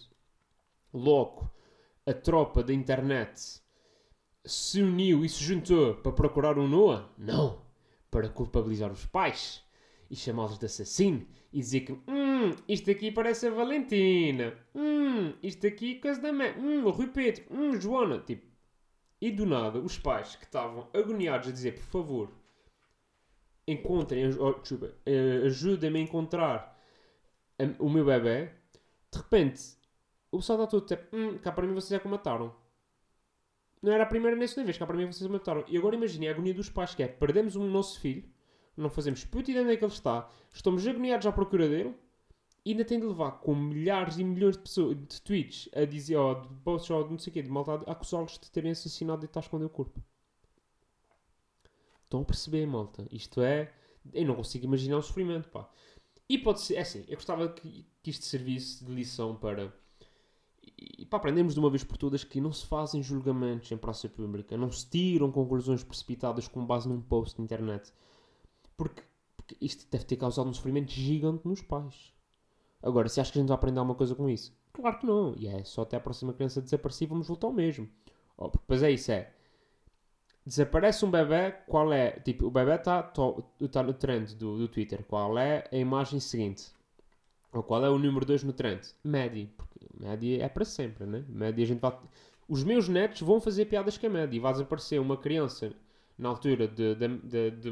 Logo, 0.90 1.50
a 2.06 2.14
tropa 2.14 2.62
da 2.62 2.72
internet 2.72 3.60
se 4.42 4.80
uniu 4.80 5.22
e 5.22 5.28
se 5.28 5.44
juntou 5.44 5.96
para 5.96 6.12
procurar 6.12 6.58
um 6.58 6.66
Noah? 6.66 7.12
Não! 7.18 7.60
Para 8.10 8.30
culpabilizar 8.30 8.90
os 8.90 9.04
pais 9.04 9.62
e 10.10 10.16
chamá-los 10.16 10.58
de 10.58 10.64
assassino 10.64 11.26
e 11.52 11.60
dizer 11.60 11.80
que 11.80 11.92
hum, 11.92 12.56
isto 12.66 12.90
aqui 12.90 13.10
parece 13.10 13.48
a 13.48 13.50
Valentina, 13.50 14.56
hum, 14.74 15.34
isto 15.42 15.66
aqui 15.66 15.96
coisa 15.96 16.22
da 16.22 16.32
mãe, 16.32 16.54
hum, 16.58 16.86
o 16.86 16.90
Rui 16.90 17.08
Pedro, 17.08 17.44
hum, 17.50 17.78
Joana, 17.78 18.20
tipo, 18.20 18.53
e 19.20 19.30
do 19.30 19.46
nada, 19.46 19.78
os 19.78 19.98
pais 19.98 20.36
que 20.36 20.44
estavam 20.44 20.88
agoniados 20.92 21.48
a 21.48 21.52
dizer, 21.52 21.74
por 21.74 21.84
favor, 21.84 22.32
encontrem, 23.66 24.28
oh, 24.38 24.50
uh, 24.50 25.46
ajudem-me 25.46 25.98
a 25.98 26.02
encontrar 26.02 26.74
o 27.78 27.88
meu 27.88 28.04
bebê, 28.04 28.50
de 29.10 29.18
repente, 29.18 29.62
o 30.30 30.38
pessoal 30.38 30.58
está 30.58 30.70
todo 30.70 30.86
tipo, 30.86 31.16
hum, 31.16 31.38
cá 31.38 31.52
para 31.52 31.66
mim 31.66 31.74
vocês 31.74 31.92
é 31.92 31.98
que 31.98 32.06
o 32.06 32.10
mataram. 32.10 32.54
Não 33.80 33.92
era 33.92 34.02
a 34.02 34.06
primeira 34.06 34.36
nem 34.36 34.44
a 34.44 34.48
segunda 34.48 34.66
vez, 34.66 34.78
cá 34.78 34.86
para 34.86 34.96
mim 34.96 35.06
vocês 35.06 35.28
o 35.28 35.32
mataram. 35.32 35.64
E 35.68 35.76
agora 35.76 35.94
imaginem 35.94 36.28
a 36.28 36.32
agonia 36.32 36.54
dos 36.54 36.68
pais, 36.68 36.94
que 36.94 37.02
é, 37.02 37.08
perdemos 37.08 37.54
o 37.54 37.62
nosso 37.64 38.00
filho, 38.00 38.28
não 38.76 38.90
fazemos 38.90 39.24
puta 39.24 39.50
ideia 39.50 39.64
onde 39.64 39.74
é 39.74 39.76
que 39.76 39.84
ele 39.84 39.92
está, 39.92 40.28
estamos 40.52 40.86
agoniados 40.86 41.26
à 41.26 41.32
procura 41.32 41.68
dele, 41.68 41.94
ainda 42.72 42.84
tem 42.84 42.98
de 42.98 43.06
levar 43.06 43.32
com 43.32 43.54
milhares 43.54 44.16
e 44.16 44.24
milhões 44.24 44.56
de 44.56 44.62
pessoas, 44.62 44.96
de 44.96 45.20
tweets 45.20 45.68
a 45.74 45.84
dizer, 45.84 46.16
ou 46.16 46.40
de 46.40 46.48
posts, 46.64 46.90
ou 46.90 47.04
de 47.04 47.10
não 47.10 47.18
sei 47.18 47.30
o 47.30 47.34
quê, 47.34 47.42
de 47.42 47.50
malta 47.50 47.72
a 47.86 47.92
acusá-los 47.92 48.38
de 48.38 48.50
terem 48.50 48.70
assassinado 48.70 49.24
e 49.24 49.26
estar 49.26 49.40
a 49.40 49.42
esconder 49.42 49.66
o 49.66 49.70
corpo. 49.70 50.02
Estão 52.04 52.22
a 52.22 52.24
perceber, 52.24 52.66
malta? 52.66 53.06
Isto 53.10 53.42
é. 53.42 53.72
Eu 54.12 54.26
não 54.26 54.36
consigo 54.36 54.64
imaginar 54.64 54.98
o 54.98 55.02
sofrimento, 55.02 55.48
pá. 55.48 55.68
E 56.28 56.38
pode 56.38 56.60
ser, 56.62 56.76
é 56.76 56.80
assim, 56.80 57.04
eu 57.08 57.16
gostava 57.16 57.48
que, 57.48 57.84
que 58.02 58.10
isto 58.10 58.24
servisse 58.24 58.84
de 58.84 58.92
lição 58.92 59.36
para. 59.36 59.74
E 60.62 61.04
para 61.04 61.18
aprendermos 61.18 61.54
de 61.54 61.60
uma 61.60 61.68
vez 61.70 61.84
por 61.84 61.96
todas 61.98 62.24
que 62.24 62.40
não 62.40 62.52
se 62.52 62.64
fazem 62.66 63.02
julgamentos 63.02 63.70
em 63.70 63.76
praça 63.76 64.08
pública, 64.08 64.56
não 64.56 64.70
se 64.70 64.88
tiram 64.88 65.30
conclusões 65.30 65.84
precipitadas 65.84 66.48
com 66.48 66.64
base 66.64 66.88
num 66.88 67.00
post 67.00 67.38
na 67.38 67.44
internet. 67.44 67.92
Porque, 68.76 69.02
porque 69.36 69.56
isto 69.60 69.86
deve 69.90 70.04
ter 70.04 70.16
causado 70.16 70.48
um 70.48 70.54
sofrimento 70.54 70.90
gigante 70.90 71.46
nos 71.46 71.60
pais. 71.60 72.13
Agora, 72.84 73.08
se 73.08 73.18
achas 73.18 73.32
que 73.32 73.38
a 73.38 73.40
gente 73.40 73.48
vai 73.48 73.54
aprender 73.54 73.78
alguma 73.78 73.94
coisa 73.94 74.14
com 74.14 74.28
isso? 74.28 74.54
Claro 74.74 74.98
que 74.98 75.06
não. 75.06 75.34
E 75.38 75.48
é 75.48 75.64
só 75.64 75.82
até 75.82 75.96
a 75.96 76.00
próxima 76.00 76.34
criança 76.34 76.60
desaparecer 76.60 77.08
vamos 77.08 77.26
voltar 77.26 77.46
ao 77.46 77.52
mesmo. 77.52 77.88
Oh, 78.36 78.48
depois 78.48 78.82
é 78.82 78.90
isso, 78.90 79.10
é. 79.10 79.32
Desaparece 80.44 81.02
um 81.02 81.10
bebê, 81.10 81.52
qual 81.66 81.90
é? 81.94 82.10
Tipo, 82.20 82.46
o 82.46 82.50
bebê 82.50 82.74
está 82.74 83.02
tá 83.02 83.82
no 83.82 83.94
trend 83.94 84.34
do, 84.34 84.58
do 84.58 84.68
Twitter. 84.68 85.02
Qual 85.08 85.38
é 85.38 85.64
a 85.72 85.76
imagem 85.76 86.20
seguinte? 86.20 86.66
Ou 87.54 87.62
qual 87.62 87.82
é 87.82 87.88
o 87.88 87.98
número 87.98 88.26
2 88.26 88.44
no 88.44 88.52
trend? 88.52 88.86
Média. 89.02 89.48
Porque 89.56 89.86
média 89.98 90.44
é 90.44 90.48
para 90.50 90.66
sempre, 90.66 91.06
né? 91.06 91.24
Média 91.26 91.64
a 91.64 91.66
gente 91.66 91.80
vai... 91.80 91.98
Os 92.46 92.62
meus 92.62 92.86
netos 92.86 93.22
vão 93.22 93.40
fazer 93.40 93.64
piadas 93.64 93.96
com 93.96 94.06
a 94.08 94.10
média. 94.10 94.36
E 94.36 94.40
vai 94.40 94.52
desaparecer 94.52 95.00
uma 95.00 95.16
criança 95.16 95.72
na 96.18 96.28
altura 96.28 96.68
de, 96.68 96.94
de, 96.94 97.50
de, 97.50 97.70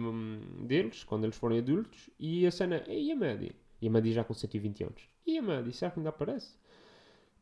deles, 0.64 1.04
quando 1.04 1.24
eles 1.24 1.36
forem 1.36 1.58
adultos, 1.58 2.08
e 2.18 2.46
a 2.46 2.50
cena, 2.50 2.82
e 2.88 3.12
a 3.12 3.16
média? 3.16 3.54
E 3.82 3.88
a 3.88 3.90
Mandy 3.90 4.12
já 4.12 4.22
com 4.22 4.32
120 4.32 4.84
anos. 4.84 5.02
E 5.26 5.36
a 5.36 5.42
Mandy, 5.42 5.72
será 5.72 5.90
que 5.90 5.98
ainda 5.98 6.10
aparece? 6.10 6.54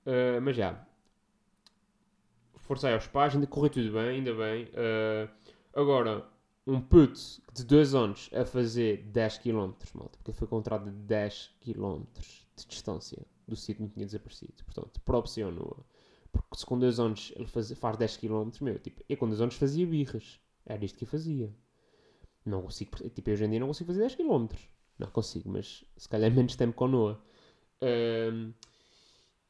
Uh, 0.06 0.40
mas 0.42 0.56
já. 0.56 0.86
Força 2.56 2.88
aí 2.88 2.94
aos 2.94 3.06
pais, 3.06 3.34
ainda 3.34 3.46
correu 3.46 3.68
tudo 3.68 3.92
bem, 3.92 4.08
ainda 4.08 4.32
bem. 4.32 4.64
Uh, 4.64 5.30
agora, 5.74 6.26
um 6.66 6.80
puto 6.80 7.20
de 7.52 7.62
2 7.62 7.94
anos 7.94 8.30
a 8.32 8.46
fazer 8.46 9.02
10 9.08 9.38
km, 9.38 9.72
malta, 9.94 10.18
porque 10.18 10.32
foi 10.32 10.46
encontrado 10.46 10.88
a 10.88 10.92
10 10.92 11.56
km 11.60 12.04
de 12.56 12.66
distância 12.66 13.18
do 13.46 13.54
sítio 13.54 13.84
onde 13.84 13.92
tinha 13.92 14.06
desaparecido. 14.06 14.64
Portanto, 14.64 14.98
proporcionou. 15.02 15.84
Porque 16.32 16.56
se 16.56 16.64
com 16.64 16.78
2 16.78 16.98
anos 17.00 17.32
ele 17.36 17.48
faz, 17.48 17.70
faz 17.72 17.96
10 17.98 18.16
km, 18.16 18.50
meu, 18.62 18.78
tipo, 18.78 19.04
eu 19.06 19.16
com 19.18 19.28
2 19.28 19.42
anos 19.42 19.56
fazia 19.56 19.86
birras. 19.86 20.40
Era 20.64 20.82
isto 20.82 20.96
que 20.96 21.04
eu 21.04 21.08
fazia. 21.08 21.54
Não 22.46 22.62
consigo, 22.62 22.96
tipo, 23.10 23.30
hoje 23.30 23.44
em 23.44 23.50
dia 23.50 23.60
não 23.60 23.66
consigo 23.66 23.88
fazer 23.88 24.00
10 24.00 24.14
km. 24.14 24.46
Não 25.00 25.10
consigo, 25.10 25.50
mas 25.50 25.84
se 25.96 26.08
calhar 26.08 26.30
menos 26.34 26.56
tempo 26.56 26.74
com 26.74 26.88
Noah. 26.88 27.18
Um, 27.82 28.52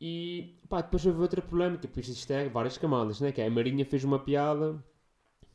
e 0.01 0.59
pá, 0.69 0.81
depois 0.81 1.05
houve 1.05 1.21
outra 1.21 1.43
polémica, 1.43 1.83
depois 1.83 2.09
isto 2.09 2.31
é 2.33 2.49
várias 2.49 2.79
camadas, 2.79 3.21
né? 3.21 3.33
Que 3.33 3.41
é, 3.43 3.47
a 3.47 3.51
Marinha 3.51 3.85
fez 3.85 4.05
uma 4.05 4.19
piada, 4.19 4.83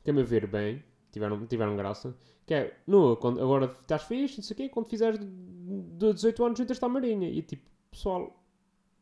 que 0.04 0.12
a 0.12 0.14
meu 0.14 0.26
ver 0.26 0.46
bem, 0.48 0.84
tiveram, 1.12 1.46
tiveram 1.48 1.76
graça, 1.76 2.16
que 2.46 2.54
é, 2.54 2.78
Noah, 2.86 3.20
quando, 3.20 3.42
agora 3.42 3.66
estás 3.82 4.04
fixe, 4.04 4.38
não 4.38 4.44
sei 4.44 4.54
o 4.54 4.58
quê, 4.58 4.70
quando 4.70 4.88
fizeres 4.88 5.20
de 5.20 6.14
18 6.14 6.46
anos 6.46 6.60
juntas-te 6.60 6.86
à 6.86 6.90
Marinha. 6.90 7.30
E 7.30 7.42
tipo, 7.42 7.68
pessoal, 7.90 8.46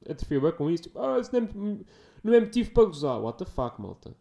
atrofia 0.09 0.39
bem 0.39 0.51
com 0.53 0.69
isso. 0.69 0.83
Tipo, 0.83 0.99
ah, 0.99 1.19
isso 1.19 1.31
não 1.33 1.43
é, 1.43 1.77
não 2.23 2.33
é 2.33 2.39
motivo 2.39 2.71
para 2.71 2.85
gozar. 2.85 3.21
What 3.21 3.39
the 3.39 3.45
fuck, 3.45 3.81
malta? 3.81 4.15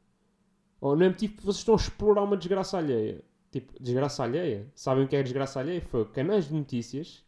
Ou 0.81 0.97
não 0.97 1.07
é 1.07 1.09
motivo 1.11 1.35
vocês 1.43 1.59
estão 1.59 1.75
a 1.75 1.77
explorar 1.77 2.23
uma 2.23 2.37
desgraça 2.37 2.79
alheia. 2.79 3.23
Tipo, 3.53 3.75
desgraça 3.79 4.25
alheia? 4.25 4.73
Sabem 4.75 5.05
o 5.05 5.09
que 5.09 5.15
é 5.15 5.23
desgraça 5.23 5.61
alheia? 5.61 5.83
Foi 5.83 6.07
canais 6.07 6.49
de 6.49 6.55
notícias 6.55 7.23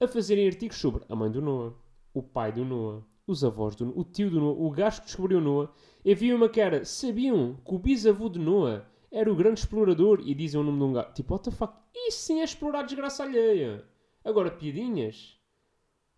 a 0.00 0.08
fazerem 0.08 0.46
artigos 0.46 0.78
sobre 0.78 1.04
a 1.08 1.14
mãe 1.14 1.30
do 1.30 1.42
Noah, 1.42 1.74
o 2.14 2.22
pai 2.22 2.50
do 2.52 2.64
Noah, 2.64 3.04
os 3.26 3.44
avós 3.44 3.76
do 3.76 3.84
Noah, 3.84 4.00
o 4.00 4.04
tio 4.04 4.30
do 4.30 4.40
Noah, 4.40 4.58
o 4.58 4.70
gajo 4.70 5.00
que 5.00 5.06
descobriu 5.08 5.42
Noah. 5.42 5.70
E 6.02 6.12
havia 6.12 6.34
uma 6.34 6.48
que 6.48 6.58
era, 6.58 6.86
sabiam 6.86 7.56
que 7.56 7.74
o 7.74 7.78
bisavô 7.78 8.30
de 8.30 8.38
Noah 8.38 8.88
era 9.12 9.30
o 9.30 9.36
grande 9.36 9.60
explorador 9.60 10.22
e 10.24 10.34
dizem 10.34 10.58
o 10.58 10.64
nome 10.64 10.78
de 10.78 10.84
um 10.84 10.92
gajo. 10.94 11.12
Tipo, 11.12 11.34
what 11.34 11.44
the 11.44 11.54
fuck? 11.54 11.74
Isso 11.94 12.20
sim 12.20 12.40
é 12.40 12.44
explorar 12.44 12.82
desgraça 12.82 13.24
alheia. 13.24 13.84
Agora, 14.24 14.50
piadinhas, 14.50 15.38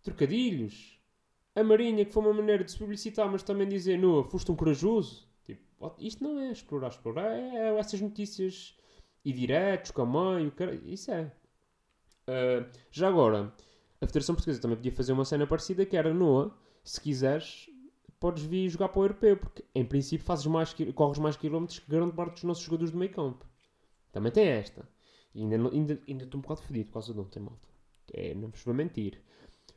trocadilhos, 0.01 0.97
a 1.53 1.61
Marinha, 1.61 2.05
que 2.05 2.13
foi 2.13 2.23
uma 2.23 2.33
maneira 2.33 2.63
de 2.63 2.71
se 2.71 2.77
publicitar, 2.77 3.29
mas 3.29 3.43
também 3.43 3.67
dizer, 3.67 3.99
Noah, 3.99 4.29
foste 4.29 4.49
um 4.49 4.55
corajoso. 4.55 5.29
Isto 5.99 6.23
não 6.23 6.39
é 6.39 6.51
explorar, 6.51 6.89
explorar 6.89 7.31
é, 7.31 7.55
é 7.55 7.77
essas 7.77 7.99
notícias 8.01 8.77
e 9.23 9.31
diretos 9.31 9.91
com 9.91 10.01
a 10.01 10.05
mãe, 10.05 10.47
o 10.47 10.51
cara, 10.51 10.75
isso 10.85 11.11
é. 11.11 11.31
Uh, 12.27 12.69
já 12.91 13.07
agora, 13.07 13.53
a 13.99 14.07
Federação 14.07 14.35
Portuguesa 14.35 14.61
também 14.61 14.77
podia 14.77 14.91
fazer 14.91 15.13
uma 15.13 15.25
cena 15.25 15.45
parecida 15.45 15.85
que 15.85 15.97
era 15.97 16.13
Noah, 16.13 16.51
se 16.83 16.99
quiseres, 16.99 17.69
podes 18.19 18.43
vir 18.43 18.69
jogar 18.69 18.89
para 18.89 18.99
o 18.99 19.03
europeu, 19.03 19.37
porque 19.37 19.63
em 19.73 19.85
princípio 19.85 20.25
fazes 20.25 20.45
mais, 20.45 20.75
corres 20.95 21.19
mais 21.19 21.35
quilómetros 21.35 21.79
que 21.79 21.89
grande 21.89 22.13
parte 22.13 22.33
dos 22.33 22.43
nossos 22.43 22.63
jogadores 22.63 22.91
do 22.91 22.97
meio 22.97 23.11
campo. 23.11 23.45
Também 24.11 24.31
tem 24.31 24.47
esta. 24.47 24.87
E 25.33 25.41
ainda, 25.41 25.55
ainda, 25.55 25.99
ainda 26.07 26.23
estou 26.23 26.37
um 26.37 26.41
bocado 26.41 26.61
fedido 26.61 26.87
por 26.87 26.93
causa 26.93 27.13
de 27.13 27.19
ontem, 27.19 27.39
malta. 27.39 27.67
É, 28.13 28.33
não 28.33 28.49
vos 28.49 28.63
vou 28.63 28.73
mentir. 28.73 29.21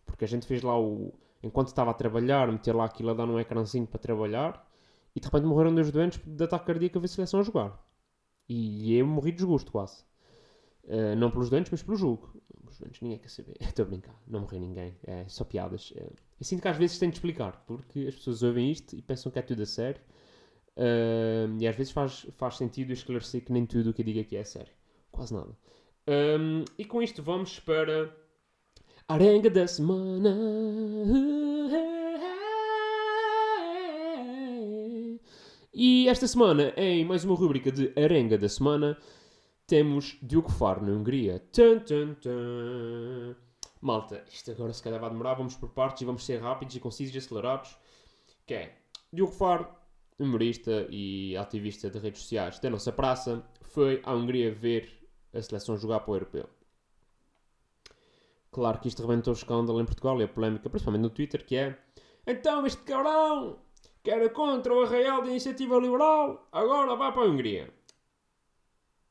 Porque 0.05 0.25
a 0.25 0.29
gente 0.29 0.47
fez 0.47 0.63
lá 0.63 0.79
o. 0.79 1.15
Enquanto 1.43 1.69
estava 1.69 1.91
a 1.91 1.95
trabalhar, 1.95 2.51
meter 2.51 2.75
lá 2.75 2.87
aquilo 2.87 3.11
a 3.11 3.15
dar 3.15 3.29
um 3.29 3.39
ecrãzinho 3.39 3.87
para 3.87 3.99
trabalhar, 3.99 4.64
e 5.15 5.21
de 5.21 5.27
repente 5.27 5.45
morreram 5.47 5.75
dois 5.75 5.91
doentes 5.91 6.21
de 6.25 6.45
ataque 6.45 6.67
cardíaco 6.67 6.99
a 6.99 7.01
ver 7.01 7.09
seleção 7.09 7.41
a 7.41 7.43
jogar. 7.43 7.81
E 8.49 8.95
eu 8.97 9.07
morri 9.07 9.31
de 9.31 9.39
desgosto 9.39 9.71
quase. 9.71 10.03
Uh, 10.85 11.17
não 11.17 11.31
pelos 11.31 11.49
doentes, 11.49 11.71
mas 11.71 11.83
pelo 11.83 11.97
jogo. 11.97 12.35
Os 12.69 12.79
doentes 12.79 13.01
ninguém 13.01 13.19
quer 13.19 13.29
saber. 13.29 13.57
Estou 13.61 13.85
a 13.85 13.89
brincar. 13.89 14.23
Não 14.27 14.41
morreu 14.41 14.61
ninguém. 14.61 14.97
É 15.05 15.27
só 15.29 15.45
piadas. 15.45 15.93
É, 15.97 16.05
eu 16.05 16.45
sinto 16.45 16.61
que 16.61 16.69
às 16.69 16.77
vezes 16.77 16.99
tenho 16.99 17.13
de 17.13 17.19
explicar, 17.19 17.65
porque 17.67 18.07
as 18.09 18.15
pessoas 18.17 18.43
ouvem 18.43 18.71
isto 18.71 18.95
e 18.95 19.01
pensam 19.01 19.31
que 19.33 19.39
é 19.39 19.43
tudo 19.43 19.63
a 19.63 19.67
sério. 19.67 20.01
Uh, 20.77 21.57
e 21.61 21.69
às 21.69 21.77
vezes 21.77 21.93
faz, 21.93 22.27
faz 22.37 22.57
sentido 22.57 22.93
esclarecer 22.93 23.45
que 23.45 23.53
nem 23.53 23.65
tudo 23.65 23.91
o 23.91 23.95
que 23.95 24.03
eu 24.03 24.07
digo 24.07 24.21
aqui 24.21 24.37
é 24.37 24.45
sério. 24.45 24.73
Quase 25.11 25.33
nada. 25.33 25.57
Um, 26.07 26.65
e 26.77 26.85
com 26.85 27.01
isto 27.01 27.23
vamos 27.23 27.61
para 27.61 28.15
arenga 29.09 29.49
da 29.49 29.67
semana. 29.67 30.37
E 36.05 36.09
esta 36.11 36.29
semana, 36.29 36.75
em 36.77 37.03
mais 37.03 37.25
uma 37.25 37.35
rubrica 37.35 37.73
de 37.73 37.91
arenga 37.99 38.37
da 38.37 38.47
semana, 38.47 38.95
temos 39.67 40.19
Diogo 40.23 40.51
Faro 40.51 40.85
na 40.85 40.93
Hungria. 40.93 41.39
Tum, 41.51 41.79
tum, 41.79 42.13
tum. 42.21 43.35
Malta, 43.81 44.23
isto 44.31 44.51
agora 44.51 44.75
se 44.75 44.83
calhar 44.83 45.01
vai 45.01 45.09
demorar, 45.09 45.33
vamos 45.33 45.57
por 45.57 45.71
partes 45.71 46.03
e 46.03 46.05
vamos 46.05 46.27
ser 46.27 46.43
rápidos 46.43 46.77
e 46.77 46.81
concisos 46.81 47.15
e 47.15 47.17
acelerados. 47.17 47.79
Que 48.47 48.53
é, 48.53 48.75
Diogo 49.11 49.33
Faro, 49.33 49.67
humorista 50.19 50.87
e 50.91 51.39
ativista 51.39 51.89
de 51.89 51.99
redes 51.99 52.21
sociais 52.21 52.59
da 52.59 52.69
nossa 52.69 52.93
praça, 52.93 53.43
foi 53.63 54.03
à 54.05 54.13
Hungria 54.13 54.53
ver 54.55 55.09
a 55.33 55.41
seleção 55.41 55.75
jogar 55.79 56.01
para 56.01 56.13
o 56.13 56.17
Europeu. 56.17 56.47
Claro 58.51 58.79
que 58.79 58.89
isto 58.89 59.01
rebentou 59.01 59.33
o 59.33 59.37
escândalo 59.39 59.81
em 59.81 59.87
Portugal 59.87 60.21
e 60.21 60.25
a 60.25 60.29
polémica, 60.29 60.69
principalmente 60.69 61.01
no 61.01 61.09
Twitter, 61.09 61.47
que 61.47 61.57
é 61.57 61.79
Então 62.27 62.67
este 62.67 62.83
cabrão, 62.83 63.59
que 64.05 64.11
era 64.11 64.29
contra 64.29 64.73
o 64.75 64.83
arraial 64.83 65.23
da 65.23 65.31
iniciativa 65.31 65.79
liberal, 65.79 66.47
agora 66.53 66.95
vai 66.95 67.11
para 67.11 67.23
a 67.23 67.25
Hungria. 67.25 67.73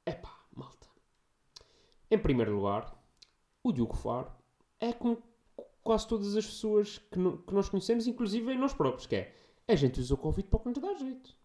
Epá, 0.06 0.32
malta. 0.56 0.88
Em 2.12 2.20
primeiro 2.20 2.56
lugar, 2.56 2.96
o 3.64 3.74
Diogo 3.74 3.96
Faro 3.96 4.32
é 4.80 4.94
como 4.94 5.18
quase 5.84 6.08
todas 6.08 6.38
as 6.38 6.46
pessoas 6.46 7.00
que, 7.12 7.18
no, 7.18 7.40
que 7.40 7.54
nós 7.56 7.70
conhecemos, 7.70 8.06
inclusive 8.06 8.54
nós 8.54 8.72
próprios, 8.74 9.08
que 9.08 9.16
é 9.16 9.36
a 9.68 9.76
gente 9.76 10.00
usa 10.00 10.14
o 10.14 10.18
convite 10.18 10.48
para 10.48 10.70
o 10.70 10.74
dá 10.74 10.94
jeito. 10.94 11.36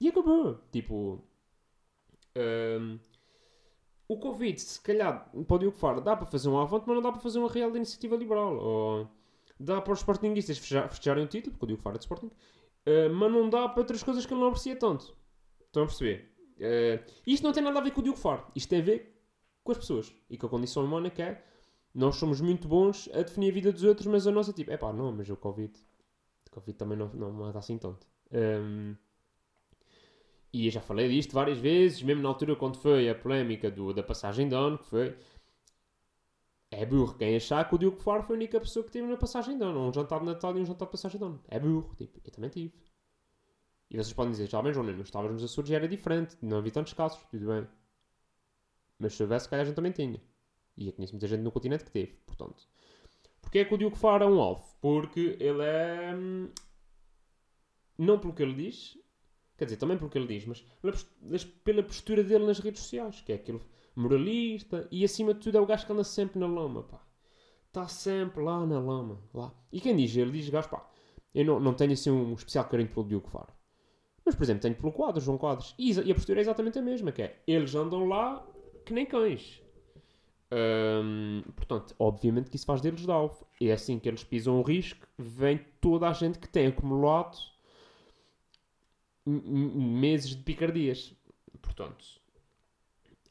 E 0.00 0.08
acabou. 0.08 0.58
Tipo, 0.72 1.22
um, 2.36 2.98
o 4.08 4.18
convite, 4.18 4.62
se 4.62 4.80
calhar, 4.80 5.30
para 5.46 5.54
o 5.54 5.58
Diogo 5.60 5.76
Faro, 5.76 6.00
dá 6.00 6.16
para 6.16 6.26
fazer 6.26 6.48
um 6.48 6.58
avante, 6.58 6.86
mas 6.88 6.96
não 6.96 7.02
dá 7.02 7.12
para 7.12 7.20
fazer 7.20 7.38
uma 7.38 7.48
real 7.48 7.70
da 7.70 7.76
iniciativa 7.76 8.16
liberal. 8.16 8.56
Ou 8.56 9.08
dá 9.58 9.80
para 9.80 9.92
os 9.92 10.00
Sportingistas 10.00 10.58
fecharem 10.58 11.24
o 11.24 11.26
título, 11.26 11.52
porque 11.52 11.64
o 11.64 11.68
Diogo 11.68 11.82
Faro 11.82 11.96
é 11.96 11.98
de 11.98 12.04
Sporting, 12.04 12.26
uh, 12.26 13.10
mas 13.12 13.32
não 13.32 13.48
dá 13.48 13.68
para 13.68 13.80
outras 13.80 14.02
coisas 14.02 14.26
que 14.26 14.32
ele 14.32 14.40
não 14.40 14.48
aprecia 14.48 14.76
tanto. 14.76 15.16
Estão 15.66 15.84
a 15.84 15.86
perceber? 15.86 16.32
Uh, 16.56 17.04
isto 17.26 17.42
não 17.42 17.52
tem 17.52 17.62
nada 17.62 17.78
a 17.78 17.82
ver 17.82 17.90
com 17.90 18.00
o 18.00 18.04
Diogo 18.04 18.18
Faro. 18.18 18.46
Isto 18.54 18.68
tem 18.68 18.80
a 18.80 18.84
ver 18.84 19.14
com 19.62 19.72
as 19.72 19.78
pessoas. 19.78 20.14
E 20.28 20.36
com 20.36 20.46
a 20.46 20.50
condição 20.50 20.84
humana 20.84 21.10
que 21.10 21.22
é 21.22 21.44
nós 21.94 22.16
somos 22.16 22.40
muito 22.40 22.66
bons 22.66 23.08
a 23.12 23.22
definir 23.22 23.50
a 23.50 23.54
vida 23.54 23.72
dos 23.72 23.84
outros, 23.84 24.06
mas 24.06 24.26
a 24.26 24.32
nossa 24.32 24.52
tipo, 24.52 24.70
é 24.70 24.76
pá, 24.76 24.92
não, 24.92 25.12
mas 25.12 25.30
o 25.30 25.36
Covid, 25.36 25.72
o 26.48 26.50
Covid 26.50 26.76
também 26.76 26.98
não, 26.98 27.08
não 27.14 27.30
mata 27.32 27.60
assim 27.60 27.78
tanto. 27.78 28.04
Um, 28.32 28.96
e 30.52 30.66
eu 30.66 30.70
já 30.72 30.80
falei 30.80 31.08
disto 31.08 31.32
várias 31.32 31.58
vezes, 31.58 32.02
mesmo 32.02 32.22
na 32.22 32.28
altura 32.28 32.56
quando 32.56 32.78
foi 32.78 33.08
a 33.08 33.14
polémica 33.14 33.70
do, 33.70 33.92
da 33.92 34.02
passagem 34.02 34.48
de 34.48 34.54
ano, 34.54 34.78
que 34.78 34.86
foi. 34.86 35.16
É 36.76 36.84
burro 36.84 37.14
quem 37.14 37.36
achar 37.36 37.68
que 37.68 37.74
o 37.74 37.78
Diogo 37.78 37.98
Faro 37.98 38.24
foi 38.24 38.34
a 38.34 38.38
única 38.38 38.58
pessoa 38.58 38.84
que 38.84 38.90
teve 38.90 39.06
na 39.06 39.16
passagem 39.16 39.56
de 39.56 39.62
ano, 39.62 39.88
um 39.88 39.92
jantar 39.92 40.18
de 40.18 40.26
Natal 40.26 40.56
e 40.56 40.60
um 40.60 40.66
jantar 40.66 40.86
de 40.86 40.90
passagem 40.90 41.18
de 41.18 41.24
ano. 41.24 41.40
É 41.46 41.60
burro, 41.60 41.94
tipo, 41.96 42.20
eu 42.24 42.32
também 42.32 42.50
tive. 42.50 42.74
E 43.90 43.96
vocês 43.96 44.12
podem 44.12 44.32
dizer, 44.32 44.48
já 44.48 44.60
bem, 44.60 44.72
João, 44.72 44.84
nós 44.84 45.06
estávamos 45.06 45.40
nos 45.40 45.52
Açores 45.52 45.70
e 45.70 45.74
era 45.74 45.86
diferente, 45.86 46.36
não 46.42 46.58
havia 46.58 46.72
tantos 46.72 46.92
casos, 46.92 47.22
tudo 47.30 47.46
bem. 47.46 47.64
Mas 48.98 49.14
se 49.14 49.22
houvesse, 49.22 49.48
calhar 49.48 49.62
a 49.62 49.66
gente 49.66 49.76
também 49.76 49.92
tinha. 49.92 50.20
E 50.76 50.88
eu 50.88 50.92
conheço 50.92 51.12
muita 51.12 51.28
gente 51.28 51.42
no 51.42 51.52
continente 51.52 51.84
que 51.84 51.92
teve, 51.92 52.12
portanto. 52.26 52.66
Porquê 53.40 53.60
é 53.60 53.64
que 53.64 53.74
o 53.74 53.78
Diogo 53.78 53.94
Faro 53.94 54.24
é 54.24 54.26
um 54.26 54.40
alvo? 54.40 54.64
Porque 54.80 55.36
ele 55.38 55.62
é. 55.62 56.12
Hum, 56.12 56.50
não 57.96 58.18
pelo 58.18 58.34
que 58.34 58.42
ele 58.42 58.54
diz, 58.54 58.98
quer 59.56 59.66
dizer, 59.66 59.76
também 59.76 59.96
pelo 59.96 60.10
que 60.10 60.18
ele 60.18 60.26
diz, 60.26 60.44
mas 60.44 61.44
pela 61.62 61.84
postura 61.84 62.24
dele 62.24 62.46
nas 62.46 62.58
redes 62.58 62.82
sociais, 62.82 63.20
que 63.20 63.30
é 63.30 63.36
aquele 63.36 63.60
moralista 63.94 64.88
e 64.90 65.04
acima 65.04 65.34
de 65.34 65.40
tudo 65.40 65.58
é 65.58 65.60
o 65.60 65.66
gajo 65.66 65.86
que 65.86 65.92
anda 65.92 66.04
sempre 66.04 66.38
na 66.38 66.46
lama, 66.46 66.82
pá. 66.82 67.00
Está 67.66 67.88
sempre 67.88 68.42
lá 68.42 68.64
na 68.64 68.78
lama, 68.78 69.20
lá. 69.32 69.52
E 69.72 69.80
quem 69.80 69.96
diz? 69.96 70.16
Ele 70.16 70.30
diz, 70.30 70.48
gajo, 70.48 70.68
pá, 70.68 70.88
eu 71.34 71.44
não, 71.44 71.60
não 71.60 71.74
tenho 71.74 71.92
assim 71.92 72.10
um 72.10 72.34
especial 72.34 72.64
carinho 72.66 72.88
pelo 72.88 73.06
Diogo 73.06 73.28
Faro. 73.28 73.52
Mas, 74.24 74.34
por 74.34 74.44
exemplo, 74.44 74.62
tenho 74.62 74.74
pelo 74.74 74.92
Quadros, 74.92 75.24
João 75.24 75.36
Quadros. 75.36 75.74
E, 75.78 75.92
e 75.92 76.10
a 76.10 76.14
postura 76.14 76.40
é 76.40 76.42
exatamente 76.42 76.78
a 76.78 76.82
mesma, 76.82 77.12
que 77.12 77.22
é, 77.22 77.42
eles 77.46 77.74
andam 77.74 78.08
lá 78.08 78.46
que 78.86 78.92
nem 78.92 79.04
cães. 79.04 79.62
Hum, 80.52 81.42
portanto, 81.56 81.94
obviamente 81.98 82.48
que 82.48 82.56
isso 82.56 82.64
faz 82.64 82.80
deles 82.80 83.00
de 83.00 83.10
alvo. 83.10 83.46
É 83.60 83.72
assim 83.72 83.98
que 83.98 84.08
eles 84.08 84.22
pisam 84.22 84.60
o 84.60 84.62
risco, 84.62 85.06
vem 85.18 85.58
toda 85.80 86.08
a 86.08 86.12
gente 86.12 86.38
que 86.38 86.48
tem 86.48 86.68
acumulado 86.68 87.36
meses 89.26 90.30
de 90.30 90.42
picardias. 90.42 91.14
Portanto, 91.60 92.04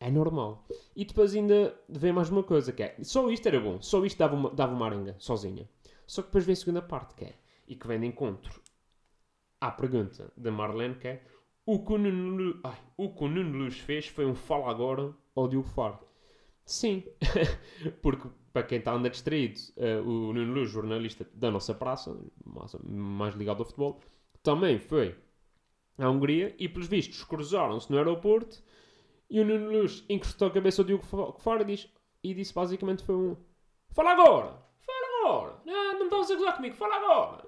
é 0.04 0.12
normal. 0.12 0.68
E 0.96 1.06
depois 1.06 1.34
ainda 1.34 1.74
vem 1.88 2.12
mais 2.12 2.30
uma 2.30 2.44
coisa, 2.44 2.74
que 2.74 2.84
é, 2.84 2.98
só 3.02 3.30
isto 3.32 3.48
era 3.48 3.60
bom, 3.60 3.82
só 3.82 4.04
isto 4.06 4.18
dava 4.18 4.36
uma, 4.36 4.50
dava 4.52 4.76
uma 4.76 4.86
arenga, 4.86 5.16
sozinha. 5.18 5.68
Só 6.06 6.22
que 6.22 6.28
depois 6.28 6.46
vem 6.46 6.54
a 6.54 6.58
segunda 6.58 6.82
parte, 6.82 7.16
que 7.16 7.24
é, 7.24 7.34
e 7.68 7.76
que 7.76 7.88
vem 7.88 8.02
de 8.02 8.08
encontro 8.08 8.62
à 9.62 9.72
pergunta 9.72 10.32
da 10.36 10.52
Marlene, 10.52 10.96
que 10.96 11.08
é, 11.08 11.24
o 11.66 11.86
que 11.86 11.94
o 11.94 11.98
Nuno, 11.98 12.60
ai, 12.66 12.78
o 12.98 13.14
que 13.14 13.24
o 13.24 13.30
Nuno 13.30 13.58
Luz 13.60 13.80
fez 13.80 14.08
foi 14.08 14.26
um 14.26 14.36
fala 14.36 14.70
agora 14.70 15.16
ao 15.34 15.48
Diogo 15.48 15.70
Faro. 15.70 16.00
Sim, 16.66 17.04
porque 18.04 18.28
para 18.52 18.64
quem 18.64 18.80
está 18.80 18.94
ainda 18.94 19.10
distraído, 19.10 19.58
uh, 19.78 20.02
o 20.06 20.34
Nuno 20.34 20.54
Luz, 20.54 20.70
jornalista 20.70 21.26
da 21.34 21.50
nossa 21.50 21.74
praça, 21.74 22.14
mais 22.84 23.36
ligado 23.36 23.60
ao 23.60 23.66
futebol, 23.66 24.02
também 24.44 24.78
foi 24.80 25.16
à 25.98 26.10
Hungria 26.10 26.54
e, 26.60 26.68
pelos 26.68 26.88
vistos, 26.88 27.24
cruzaram-se 27.24 27.90
no 27.90 27.98
aeroporto 27.98 28.62
e 29.34 29.40
o 29.40 29.46
Nuno 29.46 29.72
Luz 29.72 30.06
encostou 30.08 30.48
a 30.48 30.52
cabeça 30.52 30.84
ao 30.84 30.86
Diogo 30.86 31.04
Faro 31.40 31.64
e, 31.64 31.66
diz, 31.66 31.92
e 32.24 32.36
disse 32.36 32.54
basicamente 32.54 33.04
foi 33.04 33.16
um 33.16 33.36
Fala 33.90 34.12
agora! 34.12 34.64
Fala 34.86 35.20
agora! 35.20 35.62
Não, 35.66 36.00
não 36.00 36.06
estás 36.06 36.32
a 36.32 36.36
gozar 36.36 36.56
comigo, 36.56 36.76
fala 36.76 36.96
agora! 36.96 37.46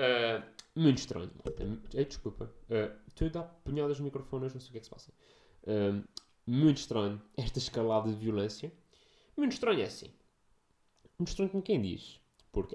Uh, 0.00 0.42
muito 0.74 0.96
estranho. 0.96 1.30
É, 1.94 2.04
desculpa. 2.04 2.50
Uh, 2.70 2.98
estou 3.06 3.26
a 3.28 3.30
dar 3.30 3.42
punhadas 3.64 3.98
no 3.98 4.06
microfone, 4.06 4.44
não 4.44 4.60
sei 4.60 4.68
o 4.68 4.72
que 4.72 4.78
é 4.78 4.80
que 4.80 4.86
se 4.86 4.90
passa. 4.90 5.12
Uh, 5.64 6.02
muito 6.46 6.78
estranho 6.78 7.20
esta 7.36 7.58
escalada 7.58 8.10
de 8.10 8.16
violência. 8.16 8.72
Muito 9.36 9.52
estranho 9.52 9.80
é 9.80 9.84
assim. 9.84 10.10
Muito 11.18 11.28
estranho 11.28 11.50
com 11.50 11.60
quem 11.60 11.82
diz. 11.82 12.18
Porque. 12.50 12.74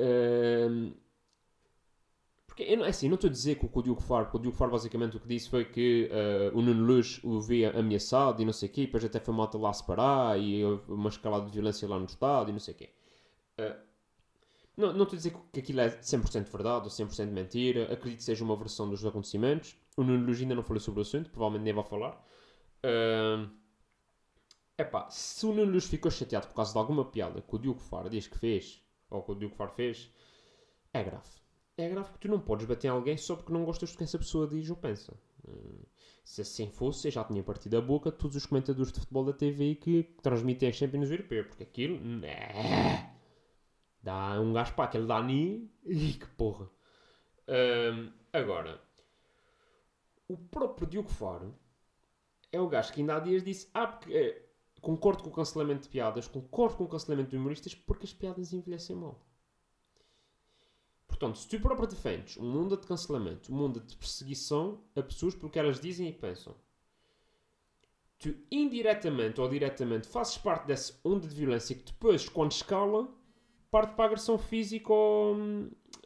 Uh, 0.00 0.92
porque 2.58 2.72
eu 2.74 2.84
é 2.84 2.88
assim, 2.88 3.08
não 3.08 3.14
estou 3.14 3.28
a 3.28 3.32
dizer 3.32 3.54
que 3.54 3.68
o, 3.72 3.82
Diogo 3.82 4.00
Faro, 4.02 4.28
o 4.32 4.38
Diogo 4.40 4.56
Faro 4.56 4.72
basicamente 4.72 5.16
o 5.16 5.20
que 5.20 5.28
disse 5.28 5.48
foi 5.48 5.64
que 5.64 6.10
uh, 6.10 6.58
o 6.58 6.60
Nuno 6.60 6.84
Luz 6.84 7.20
o 7.22 7.40
via 7.40 7.70
ameaçado 7.78 8.42
e 8.42 8.44
não 8.44 8.52
sei 8.52 8.68
o 8.68 8.72
quê, 8.72 8.80
depois 8.86 9.04
até 9.04 9.20
foi 9.20 9.32
malta 9.32 9.56
lá 9.56 9.72
separar 9.72 10.36
e 10.40 10.64
houve 10.64 10.90
uma 10.90 11.08
escalada 11.08 11.46
de 11.46 11.52
violência 11.52 11.86
lá 11.86 11.96
no 12.00 12.06
Estado 12.06 12.50
e 12.50 12.52
não 12.52 12.58
sei 12.58 12.74
o 12.74 12.76
quê. 12.76 12.90
Uh, 13.60 13.76
não, 14.76 14.92
não 14.92 15.04
estou 15.04 15.16
a 15.16 15.18
dizer 15.18 15.36
que- 15.52 15.60
aquilo 15.60 15.80
é 15.80 15.88
100% 16.02 16.50
verdade 16.50 16.84
ou 16.84 16.90
100% 16.90 17.30
mentira. 17.30 17.84
Acredito 17.92 18.18
que 18.18 18.24
seja 18.24 18.42
uma 18.42 18.56
versão 18.56 18.90
dos 18.90 19.04
acontecimentos. 19.06 19.76
O 19.96 20.02
Nuno 20.02 20.26
Luz 20.26 20.40
ainda 20.40 20.56
não 20.56 20.64
falou 20.64 20.80
sobre 20.80 20.98
o 21.00 21.02
assunto, 21.02 21.30
provavelmente 21.30 21.62
nem 21.64 21.74
vai 21.74 21.84
falar. 21.84 22.20
É 22.82 23.46
epá, 24.82 25.08
se 25.10 25.46
o 25.46 25.52
Nuno 25.52 25.70
Luz 25.72 25.84
ficou 25.84 26.10
chateado 26.10 26.48
por 26.48 26.54
causa 26.54 26.72
de 26.72 26.78
alguma 26.78 27.04
piada 27.04 27.40
que 27.40 27.54
o 27.54 27.58
Diogo 27.58 27.80
Faro 27.80 28.10
diz 28.10 28.26
que 28.26 28.38
fez, 28.38 28.82
ou 29.10 29.22
que 29.22 29.30
o 29.32 29.34
Diogo 29.36 29.54
Faro 29.54 29.70
fez, 29.72 30.10
é 30.92 31.04
grave. 31.04 31.37
É 31.78 31.88
grave 31.88 32.10
porque 32.10 32.26
tu 32.26 32.30
não 32.30 32.40
podes 32.40 32.66
bater 32.66 32.88
em 32.88 32.90
alguém 32.90 33.16
só 33.16 33.36
porque 33.36 33.52
não 33.52 33.64
gostas 33.64 33.92
do 33.92 33.98
que 33.98 34.04
essa 34.04 34.18
pessoa 34.18 34.46
diz 34.48 34.68
ou 34.68 34.76
pensa. 34.76 35.14
Hum, 35.48 35.78
se 36.24 36.40
assim 36.42 36.68
fosse, 36.70 37.08
eu 37.08 37.12
já 37.12 37.24
tinha 37.24 37.42
partido 37.42 37.78
a 37.78 37.80
boca 37.80 38.10
todos 38.12 38.36
os 38.36 38.44
comentadores 38.44 38.92
de 38.92 39.00
futebol 39.00 39.24
da 39.24 39.32
TV 39.32 39.76
que 39.76 40.02
transmitem 40.22 40.68
a 40.68 40.72
Champions 40.72 41.10
Europeia, 41.10 41.44
porque 41.44 41.62
aquilo. 41.62 41.98
né, 42.00 43.14
Dá 44.02 44.40
um 44.40 44.52
gajo 44.52 44.74
para 44.74 44.84
aquele 44.86 45.06
Dani. 45.06 45.70
Ih, 45.84 46.14
que 46.14 46.26
porra. 46.26 46.68
Hum, 47.48 48.12
agora, 48.32 48.80
o 50.28 50.36
próprio 50.36 50.86
Diogo 50.88 51.08
Faro 51.10 51.54
é 52.52 52.60
o 52.60 52.68
gajo 52.68 52.92
que 52.92 53.00
ainda 53.00 53.16
há 53.16 53.20
dias 53.20 53.44
disse: 53.44 53.70
Ah, 53.74 53.86
porque, 53.86 54.14
eh, 54.14 54.42
concordo 54.80 55.22
com 55.22 55.30
o 55.30 55.32
cancelamento 55.32 55.82
de 55.82 55.88
piadas, 55.88 56.28
concordo 56.28 56.76
com 56.76 56.84
o 56.84 56.88
cancelamento 56.88 57.30
de 57.30 57.36
humoristas 57.36 57.74
porque 57.74 58.04
as 58.06 58.12
piadas 58.12 58.52
envelhecem 58.52 58.96
mal. 58.96 59.27
Portanto, 61.18 61.38
se 61.38 61.48
tu 61.48 61.58
próprio 61.58 61.88
defendes 61.88 62.36
um 62.36 62.48
mundo 62.48 62.76
de 62.76 62.86
cancelamento, 62.86 63.52
um 63.52 63.56
mundo 63.56 63.80
de 63.80 63.96
perseguição 63.96 64.80
a 64.94 65.02
pessoas 65.02 65.34
pelo 65.34 65.50
que 65.50 65.58
elas 65.58 65.80
dizem 65.80 66.08
e 66.08 66.12
pensam, 66.12 66.54
tu 68.20 68.36
indiretamente 68.52 69.40
ou 69.40 69.48
diretamente 69.48 70.06
fazes 70.06 70.38
parte 70.38 70.68
dessa 70.68 70.94
onda 71.02 71.26
de 71.26 71.34
violência 71.34 71.74
que 71.74 71.82
depois, 71.82 72.28
quando 72.28 72.52
escala, 72.52 73.08
parte 73.68 73.94
para 73.94 74.04
a 74.04 74.06
agressão 74.06 74.38
física 74.38 74.92
ou 74.92 75.36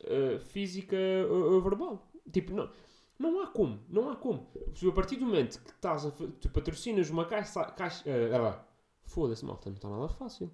eh, 0.04 0.38
física 0.38 0.96
ou, 1.28 1.54
ou 1.54 1.60
verbal. 1.60 2.10
Tipo, 2.32 2.54
não, 2.54 2.70
não 3.18 3.42
há 3.42 3.48
como, 3.48 3.80
não 3.90 4.08
há 4.08 4.16
como. 4.16 4.48
Se 4.74 4.88
a 4.88 4.92
partir 4.92 5.16
do 5.16 5.26
momento 5.26 5.60
que 5.62 5.72
estás 5.72 6.06
a, 6.06 6.10
tu 6.10 6.48
patrocinas 6.48 7.10
uma 7.10 7.26
caixa, 7.26 7.64
caixa 7.66 8.02
ah, 8.34 8.64
foda-se, 9.04 9.44
malta, 9.44 9.68
não 9.68 9.76
está 9.76 9.90
nada 9.90 10.08
fácil. 10.08 10.50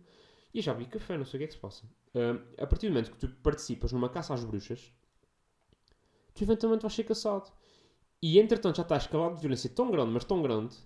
E 0.53 0.61
já 0.61 0.73
vi 0.73 0.87
café, 0.87 1.19
não 1.19 1.25
sei 1.25 1.39
o 1.39 1.41
que 1.41 1.45
é 1.45 1.47
que 1.49 1.55
se 1.55 1.61
passa. 1.61 1.85
Ah, 2.15 2.63
a 2.63 2.67
partir 2.67 2.87
do 2.87 2.91
momento 2.91 3.11
que 3.13 3.19
tu 3.19 3.29
participas 3.43 3.93
numa 3.93 4.09
caça 4.09 4.35
às 4.35 4.45
bruxas, 4.45 4.93
tu 6.35 6.45
eventualmente 6.45 6.83
vais 6.83 6.95
ser 6.95 7.05
caçado. 7.05 7.51
E 8.21 8.39
entretanto 8.39 8.77
já 8.77 8.83
está 8.83 8.97
escalado 8.97 9.35
de 9.37 9.41
violência 9.41 9.71
tão 9.71 9.91
grande, 9.91 10.11
mas 10.11 10.25
tão 10.25 10.43
grande, 10.43 10.77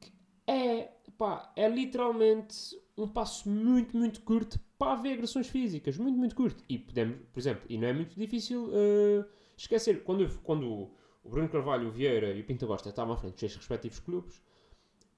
que 0.00 0.12
é, 0.46 0.92
pá, 1.18 1.52
é 1.56 1.68
literalmente 1.68 2.56
um 2.96 3.08
passo 3.08 3.48
muito, 3.48 3.96
muito 3.96 4.20
curto 4.20 4.60
para 4.78 4.92
haver 4.92 5.14
agressões 5.14 5.48
físicas. 5.48 5.96
Muito, 5.96 6.16
muito 6.16 6.36
curto. 6.36 6.62
E 6.68 6.78
podemos, 6.78 7.18
por 7.32 7.40
exemplo, 7.40 7.64
e 7.68 7.76
não 7.78 7.88
é 7.88 7.92
muito 7.92 8.18
difícil 8.18 8.70
ah, 8.72 9.26
esquecer, 9.56 10.04
quando, 10.04 10.28
quando 10.42 10.90
o 11.24 11.30
Bruno 11.30 11.48
Carvalho, 11.48 11.88
o 11.88 11.90
Vieira 11.90 12.30
e 12.32 12.40
o 12.40 12.44
Pinto 12.44 12.66
Costa 12.66 12.90
estavam 12.90 13.14
à 13.14 13.16
frente 13.16 13.32
dos 13.32 13.40
seus 13.40 13.56
respectivos 13.56 13.98
clubes, 13.98 14.42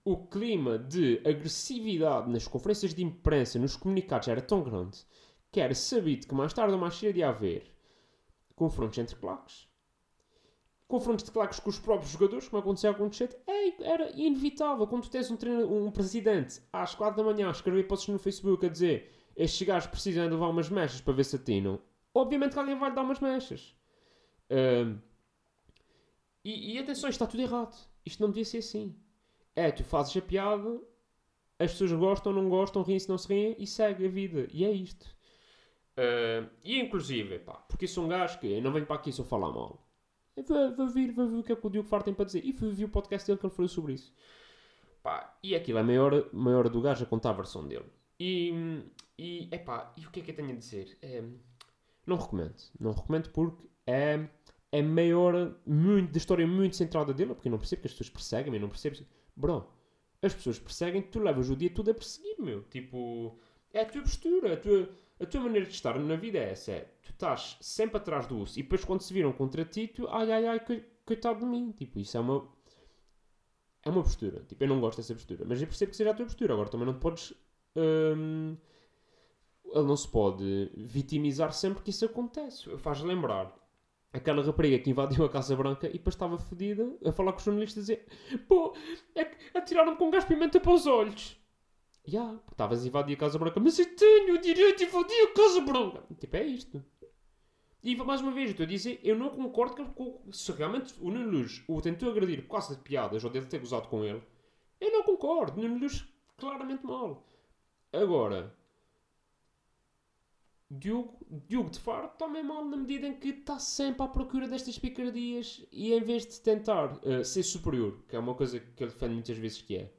o 0.06 0.16
clima 0.16 0.78
de 0.78 1.20
agressividade 1.26 2.30
nas 2.30 2.46
conferências 2.46 2.94
de 2.94 3.02
imprensa, 3.02 3.58
nos 3.58 3.74
comunicados, 3.74 4.28
era 4.28 4.40
tão 4.40 4.62
grande 4.62 5.04
que 5.50 5.60
era 5.60 5.74
sabido 5.74 6.28
que 6.28 6.34
mais 6.34 6.52
tarde 6.52 6.74
ou 6.74 6.78
mais 6.78 6.94
cedo 6.94 7.16
ia 7.18 7.28
haver 7.28 7.74
confrontos 8.54 8.96
entre 8.98 9.16
claques, 9.16 9.68
confrontos 10.86 11.24
de 11.24 11.32
claques 11.32 11.58
com 11.58 11.70
os 11.70 11.80
próprios 11.80 12.12
jogadores, 12.12 12.48
como 12.48 12.60
acontecia 12.60 12.94
com 12.94 13.06
o 13.06 13.10
Tchete, 13.10 13.36
é, 13.48 13.82
era 13.82 14.12
inevitável. 14.16 14.86
Quando 14.86 15.02
tu 15.02 15.10
tens 15.10 15.28
um, 15.28 15.36
treino, 15.36 15.86
um 15.86 15.90
presidente 15.90 16.62
às 16.72 16.94
4 16.94 17.16
da 17.16 17.28
manhã 17.28 17.48
a 17.48 17.50
escrever 17.50 17.88
posts 17.88 18.08
no 18.08 18.20
Facebook 18.20 18.64
a 18.64 18.68
dizer 18.68 19.12
estes 19.34 19.66
gajos 19.66 19.90
precisam 19.90 20.26
de 20.26 20.30
levar 20.30 20.50
umas 20.50 20.70
mechas 20.70 21.00
para 21.00 21.14
ver 21.14 21.24
se 21.24 21.34
atinam, 21.34 21.80
obviamente 22.14 22.52
que 22.52 22.58
alguém 22.60 22.78
vai 22.78 22.94
dar 22.94 23.02
umas 23.02 23.18
mechas. 23.18 23.76
E, 26.44 26.74
e 26.74 26.78
atenção, 26.78 27.10
isto 27.10 27.22
está 27.22 27.26
tudo 27.26 27.42
errado. 27.42 27.76
Isto 28.04 28.22
não 28.22 28.28
devia 28.28 28.44
ser 28.44 28.58
assim. 28.58 28.96
É, 29.56 29.72
tu 29.72 29.82
fazes 29.82 30.16
a 30.16 30.22
piada, 30.22 30.80
as 31.58 31.72
pessoas 31.72 31.92
gostam, 31.92 32.32
não 32.32 32.48
gostam, 32.48 32.82
riem-se, 32.82 33.08
não 33.08 33.18
se 33.18 33.26
riem 33.28 33.56
e 33.58 33.66
segue 33.66 34.06
a 34.06 34.08
vida. 34.08 34.46
E 34.52 34.64
é 34.64 34.70
isto. 34.70 35.16
Ah, 35.96 36.46
e 36.62 36.78
inclusive, 36.78 37.38
pá, 37.38 37.54
porque 37.68 37.88
sou 37.88 38.04
um 38.04 38.08
gajo 38.08 38.38
que 38.38 38.46
eu 38.46 38.62
não 38.62 38.72
venho 38.72 38.86
para 38.86 38.96
aqui 38.96 39.10
só 39.12 39.24
falar 39.24 39.50
mal. 39.50 39.82
Vou, 40.76 40.88
vir, 40.88 41.12
vou 41.12 41.26
ver 41.28 41.36
o 41.38 41.42
que 41.42 41.52
é 41.52 41.56
que 41.56 41.66
o 41.66 41.70
Diogo 41.70 41.88
Faro 41.88 42.04
tem 42.04 42.12
para 42.12 42.26
dizer. 42.26 42.44
E 42.44 42.52
ver 42.52 42.84
o 42.84 42.88
podcast 42.88 43.26
dele 43.26 43.38
que 43.38 43.46
ele 43.46 43.54
falou 43.54 43.68
sobre 43.68 43.94
isso. 43.94 44.14
Pá, 45.02 45.38
e 45.42 45.54
aquilo 45.54 45.78
é 45.78 45.82
meia 45.82 46.02
hora 46.02 46.68
do 46.68 46.80
gajo 46.82 47.04
a 47.04 47.06
contar 47.06 47.30
a 47.30 47.34
versão 47.34 47.66
dele. 47.66 47.86
E, 48.20 48.82
e, 49.18 49.48
epá, 49.50 49.94
e 49.96 50.06
o 50.06 50.10
que 50.10 50.20
é 50.20 50.22
que 50.22 50.30
eu 50.32 50.36
tenho 50.36 50.50
a 50.50 50.54
dizer? 50.54 50.98
É, 51.00 51.22
não 52.06 52.16
recomendo. 52.16 52.54
Não 52.78 52.92
recomendo 52.92 53.30
porque 53.30 53.66
é, 53.86 54.28
é 54.72 54.82
meia 54.82 55.18
hora 55.18 55.56
muito, 55.66 56.12
da 56.12 56.18
história 56.18 56.46
muito 56.46 56.76
centrada 56.76 57.14
dele, 57.14 57.34
porque 57.34 57.48
eu 57.48 57.52
não 57.52 57.58
percebo 57.58 57.82
que 57.82 57.88
as 57.88 57.92
pessoas 57.92 58.10
perseguem, 58.10 58.52
eu 58.54 58.60
não 58.60 58.68
percebo. 58.68 58.96
Bro, 59.36 59.68
as 60.22 60.34
pessoas 60.34 60.58
perseguem 60.58 61.02
tu 61.02 61.20
levas 61.20 61.50
o 61.50 61.56
dia 61.56 61.70
todo 61.70 61.90
a 61.90 61.94
perseguir, 61.94 62.36
meu. 62.40 62.62
Tipo, 62.64 63.38
é 63.72 63.80
a 63.82 63.86
tua 63.86 64.02
postura, 64.02 64.54
a 64.54 64.56
tua, 64.56 64.88
a 65.20 65.26
tua 65.26 65.40
maneira 65.42 65.66
de 65.66 65.72
estar 65.74 65.98
na 65.98 66.16
vida 66.16 66.38
é 66.38 66.50
essa. 66.52 66.72
É, 66.72 66.80
tu 67.02 67.10
estás 67.10 67.56
sempre 67.60 67.98
atrás 67.98 68.26
do 68.26 68.38
urso 68.38 68.58
e 68.58 68.62
depois 68.62 68.84
quando 68.84 69.02
se 69.02 69.12
viram 69.14 69.32
contra 69.32 69.64
ti, 69.64 69.88
tu, 69.88 70.08
ai 70.08 70.30
ai 70.32 70.46
ai, 70.46 70.60
coi- 70.60 70.84
coitado 71.04 71.40
de 71.40 71.46
mim. 71.46 71.72
Tipo, 71.72 71.98
isso 72.00 72.16
é 72.16 72.20
uma. 72.20 72.48
É 73.82 73.88
uma 73.90 74.02
postura. 74.02 74.42
Tipo, 74.44 74.64
eu 74.64 74.68
não 74.68 74.80
gosto 74.80 74.98
dessa 74.98 75.14
postura. 75.14 75.44
Mas 75.46 75.60
eu 75.60 75.68
percebo 75.68 75.90
que 75.90 75.96
seja 75.96 76.10
a 76.10 76.14
tua 76.14 76.26
postura. 76.26 76.52
Agora 76.54 76.68
também 76.68 76.86
não 76.86 76.98
podes. 76.98 77.32
hum, 77.76 78.56
ele 79.64 79.84
não 79.86 79.96
se 79.96 80.08
pode 80.08 80.70
vitimizar 80.76 81.52
sempre 81.52 81.82
que 81.82 81.90
isso 81.90 82.04
acontece. 82.04 82.76
Faz 82.78 83.00
lembrar 83.02 83.54
aquela 84.16 84.42
rapariga 84.42 84.78
que 84.78 84.90
invadiu 84.90 85.24
a 85.24 85.28
Casa 85.28 85.54
Branca 85.54 85.88
e 85.88 85.92
depois 85.92 86.14
estava 86.14 86.38
fodida 86.38 86.90
a 87.04 87.12
falar 87.12 87.32
com 87.32 87.38
os 87.38 87.44
jornalistas 87.44 87.78
a 87.78 87.80
dizer 87.82 88.06
pô, 88.48 88.74
é 89.14 89.24
que 89.24 89.36
atiraram-me 89.56 89.96
com 89.96 90.10
gás 90.10 90.24
pimenta 90.24 90.60
para 90.60 90.72
os 90.72 90.86
olhos. 90.86 91.38
Já, 92.06 92.24
porque 92.24 92.52
estavas 92.52 92.84
a 92.84 92.88
invadir 92.88 93.14
a 93.14 93.18
Casa 93.18 93.38
Branca, 93.38 93.58
mas 93.58 93.78
eu 93.78 93.96
tenho 93.96 94.34
o 94.34 94.38
direito 94.38 94.78
de 94.78 94.84
invadir 94.84 95.22
a 95.24 95.32
Casa 95.34 95.60
Branca. 95.60 96.02
Tipo, 96.18 96.36
é 96.36 96.44
isto. 96.44 96.84
E 97.82 97.94
mais 97.96 98.20
uma 98.20 98.32
vez, 98.32 98.50
estou 98.50 98.64
a 98.64 98.68
dizer, 98.68 99.00
eu 99.04 99.16
não 99.16 99.30
concordo 99.30 99.84
com 99.92 100.20
se 100.32 100.50
realmente 100.52 100.94
o 101.00 101.10
Nuno 101.10 101.30
Luz 101.30 101.62
o 101.68 101.80
tentou 101.80 102.10
agredir 102.10 102.42
por 102.42 102.52
causa 102.52 102.74
de 102.74 102.82
piadas 102.82 103.22
ou 103.22 103.30
dele 103.30 103.46
ter 103.46 103.60
gozado 103.60 103.88
com 103.88 104.04
ele. 104.04 104.22
Eu 104.80 104.92
não 104.92 105.02
concordo. 105.04 105.60
Nuno 105.60 105.78
Luz 105.78 106.04
claramente 106.36 106.84
mal. 106.84 107.24
Agora, 107.92 108.55
Diogo, 110.70 111.18
Diogo 111.48 111.70
de 111.70 111.78
Faro 111.78 112.08
também 112.18 112.42
mal 112.42 112.64
na 112.64 112.76
medida 112.76 113.06
em 113.06 113.14
que 113.14 113.28
está 113.28 113.58
sempre 113.58 114.02
à 114.02 114.08
procura 114.08 114.48
destas 114.48 114.78
picardias 114.78 115.64
e 115.70 115.92
em 115.92 116.00
vez 116.00 116.26
de 116.26 116.40
tentar 116.40 116.98
eh, 117.04 117.22
ser 117.22 117.44
superior, 117.44 118.02
que 118.08 118.16
é 118.16 118.18
uma 118.18 118.34
coisa 118.34 118.58
que 118.58 118.82
ele 118.82 118.90
defende 118.90 119.14
muitas 119.14 119.38
vezes 119.38 119.62
que 119.62 119.76
é, 119.76 119.92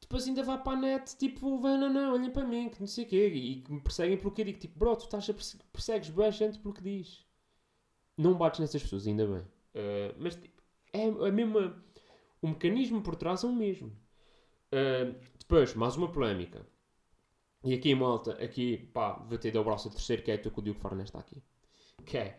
depois 0.00 0.26
ainda 0.28 0.42
vai 0.42 0.62
para 0.62 0.72
a 0.72 0.80
net, 0.80 1.16
tipo, 1.16 1.58
vai, 1.58 1.76
não, 1.76 1.92
não, 1.92 2.14
olhem 2.14 2.30
para 2.30 2.46
mim, 2.46 2.68
que 2.68 2.78
não 2.80 2.86
sei 2.86 3.04
o 3.04 3.08
quê, 3.08 3.26
e 3.26 3.62
que 3.62 3.72
me 3.72 3.80
perseguem 3.80 4.16
pelo 4.16 4.30
que 4.30 4.42
eu 4.42 4.44
digo, 4.46 4.58
tipo, 4.58 4.78
bro, 4.78 4.94
tu 4.96 5.04
estás 5.04 5.28
a 5.28 5.34
perse 5.34 5.58
persegues 5.72 6.10
bem 6.10 6.26
a 6.26 6.30
gente 6.30 6.58
pelo 6.58 6.74
que 6.74 6.82
diz. 6.82 7.26
Não 8.16 8.34
bates 8.34 8.60
nessas 8.60 8.82
pessoas, 8.82 9.06
ainda 9.06 9.26
bem. 9.26 9.42
Eh, 9.74 10.14
mas, 10.18 10.36
tipo, 10.36 10.62
é 10.92 11.06
a 11.08 11.32
mesma, 11.32 11.84
o 12.40 12.48
mecanismo 12.48 13.02
por 13.02 13.16
trás 13.16 13.42
é 13.42 13.46
o 13.46 13.52
mesmo. 13.52 13.92
Eh, 14.70 15.14
depois, 15.40 15.74
mais 15.74 15.96
uma 15.96 16.10
polémica. 16.10 16.66
E 17.66 17.74
aqui, 17.74 17.96
malta, 17.96 18.30
aqui, 18.34 18.78
pá, 18.94 19.14
vou 19.28 19.36
ter 19.38 19.48
de 19.48 19.54
dar 19.54 19.62
o 19.62 19.64
braço 19.64 19.88
a 19.88 19.90
terceiro, 19.90 20.22
que 20.22 20.30
é 20.30 20.36
tu 20.36 20.52
que 20.52 20.60
o 20.60 20.62
Diogo 20.62 20.78
Faro 20.78 21.02
está 21.02 21.18
aqui. 21.18 21.42
Que 22.04 22.16
é, 22.16 22.38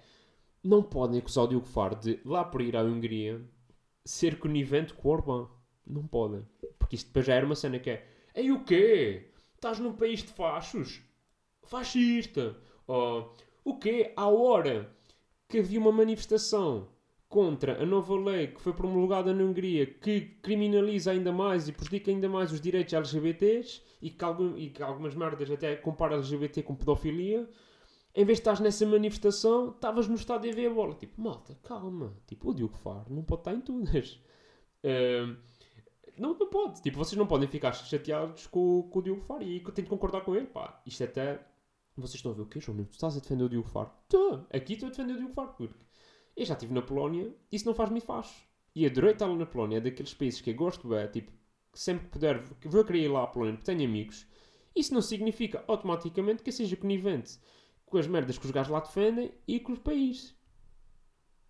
não 0.63 0.81
podem 0.81 1.19
acusar 1.19 1.43
o 1.43 1.47
Diogo 1.49 1.65
Faro 1.65 1.97
de, 1.97 2.21
lá 2.23 2.45
por 2.45 2.61
ir 2.61 2.77
à 2.77 2.81
Hungria, 2.81 3.45
ser 4.05 4.39
conivente 4.39 4.93
com 4.93 5.09
o 5.09 5.11
Orbán. 5.11 5.49
Não 5.85 6.07
podem. 6.07 6.47
Porque 6.79 6.95
isto 6.95 7.07
depois 7.07 7.25
já 7.25 7.33
era 7.33 7.45
uma 7.45 7.55
cena 7.55 7.77
que 7.77 7.89
é, 7.89 8.07
ei 8.33 8.53
o 8.53 8.63
quê? 8.63 9.29
Estás 9.53 9.79
num 9.79 9.91
país 9.91 10.23
de 10.23 10.29
fachos? 10.29 11.01
Fascista. 11.65 12.55
Ou, 12.87 13.35
o 13.65 13.77
quê? 13.77 14.13
À 14.15 14.29
hora 14.29 14.95
que 15.49 15.59
havia 15.59 15.77
uma 15.77 15.91
manifestação 15.91 16.87
contra 17.29 17.81
a 17.81 17.85
nova 17.85 18.15
lei 18.15 18.47
que 18.47 18.61
foi 18.61 18.73
promulgada 18.73 19.33
na 19.33 19.43
Hungria 19.43 19.85
que 19.85 20.21
criminaliza 20.41 21.11
ainda 21.11 21.31
mais 21.31 21.67
e 21.67 21.73
prejudica 21.73 22.09
ainda 22.09 22.29
mais 22.29 22.51
os 22.51 22.61
direitos 22.61 22.93
LGBTs 22.93 23.81
e 24.01 24.09
que, 24.09 24.23
algum, 24.23 24.57
e 24.57 24.69
que 24.69 24.81
algumas 24.81 25.13
merdas 25.15 25.49
até 25.51 25.75
compara 25.75 26.15
LGBT 26.15 26.63
com 26.63 26.75
pedofilia. 26.75 27.49
Em 28.15 28.25
vez 28.25 28.37
de 28.37 28.41
estás 28.41 28.59
nessa 28.59 28.85
manifestação, 28.85 29.69
estavas 29.69 30.07
no 30.07 30.15
estádio 30.15 30.51
a 30.51 30.55
ver 30.55 30.67
a 30.67 30.73
bola. 30.73 30.95
Tipo, 30.95 31.21
malta, 31.21 31.55
calma. 31.63 32.15
Tipo, 32.25 32.49
o 32.49 32.53
Diogo 32.53 32.75
Faro 32.75 33.05
não 33.13 33.23
pode 33.23 33.41
estar 33.41 33.53
em 33.53 33.61
todas. 33.61 34.19
Ahm, 34.83 35.35
não, 36.17 36.35
não 36.37 36.49
pode. 36.49 36.81
Tipo, 36.81 36.97
vocês 36.97 37.17
não 37.17 37.27
podem 37.27 37.47
ficar 37.47 37.73
chateados 37.73 38.47
com, 38.47 38.83
com 38.89 38.99
o 38.99 39.01
Diogo 39.01 39.21
Faro 39.21 39.43
e 39.43 39.61
eu 39.63 39.71
tenho 39.71 39.85
de 39.85 39.89
concordar 39.89 40.21
com 40.21 40.35
ele. 40.35 40.47
Pá, 40.47 40.81
isto 40.85 41.03
até... 41.03 41.45
Vocês 41.95 42.15
estão 42.15 42.31
a 42.31 42.35
ver 42.35 42.43
o 42.43 42.45
quê, 42.45 42.59
João? 42.59 42.77
Tu 42.85 42.91
estás 42.91 43.17
a 43.17 43.19
defender 43.19 43.43
o 43.43 43.49
Diogo 43.49 43.67
Faro? 43.67 43.91
Estou. 44.03 44.45
Aqui 44.51 44.73
estou 44.73 44.87
a 44.87 44.89
defender 44.91 45.13
o 45.13 45.17
Diogo 45.17 45.33
Faro 45.33 45.53
porque 45.57 45.73
eu 46.37 46.45
já 46.45 46.53
estive 46.53 46.73
na 46.73 46.81
Polónia 46.81 47.33
isso 47.51 47.65
não 47.65 47.75
faz-me 47.75 47.99
faz. 47.99 48.47
E 48.75 48.85
adorei 48.85 49.11
estar 49.11 49.25
lá 49.27 49.35
na 49.35 49.45
Polónia. 49.45 49.77
É 49.77 49.81
daqueles 49.81 50.13
países 50.13 50.39
que 50.39 50.51
eu 50.51 50.55
gosto, 50.55 50.93
é 50.95 51.07
tipo, 51.07 51.31
que 51.73 51.79
sempre 51.79 52.05
que 52.05 52.11
puder, 52.11 52.39
vou 52.65 52.85
querer 52.85 52.99
ir 53.03 53.07
lá 53.09 53.23
à 53.23 53.27
Polónia 53.27 53.55
porque 53.55 53.71
tenho 53.71 53.89
amigos. 53.89 54.27
Isso 54.75 54.93
não 54.93 55.01
significa 55.01 55.63
automaticamente 55.67 56.43
que 56.43 56.51
seja 56.51 56.77
conivente 56.77 57.39
com 57.85 57.97
as 57.97 58.07
merdas 58.07 58.37
que 58.37 58.45
os 58.45 58.51
gajos 58.51 58.71
lá 58.71 58.79
defendem 58.79 59.33
e 59.47 59.59
com 59.59 59.71
os 59.73 59.79
países. 59.79 60.35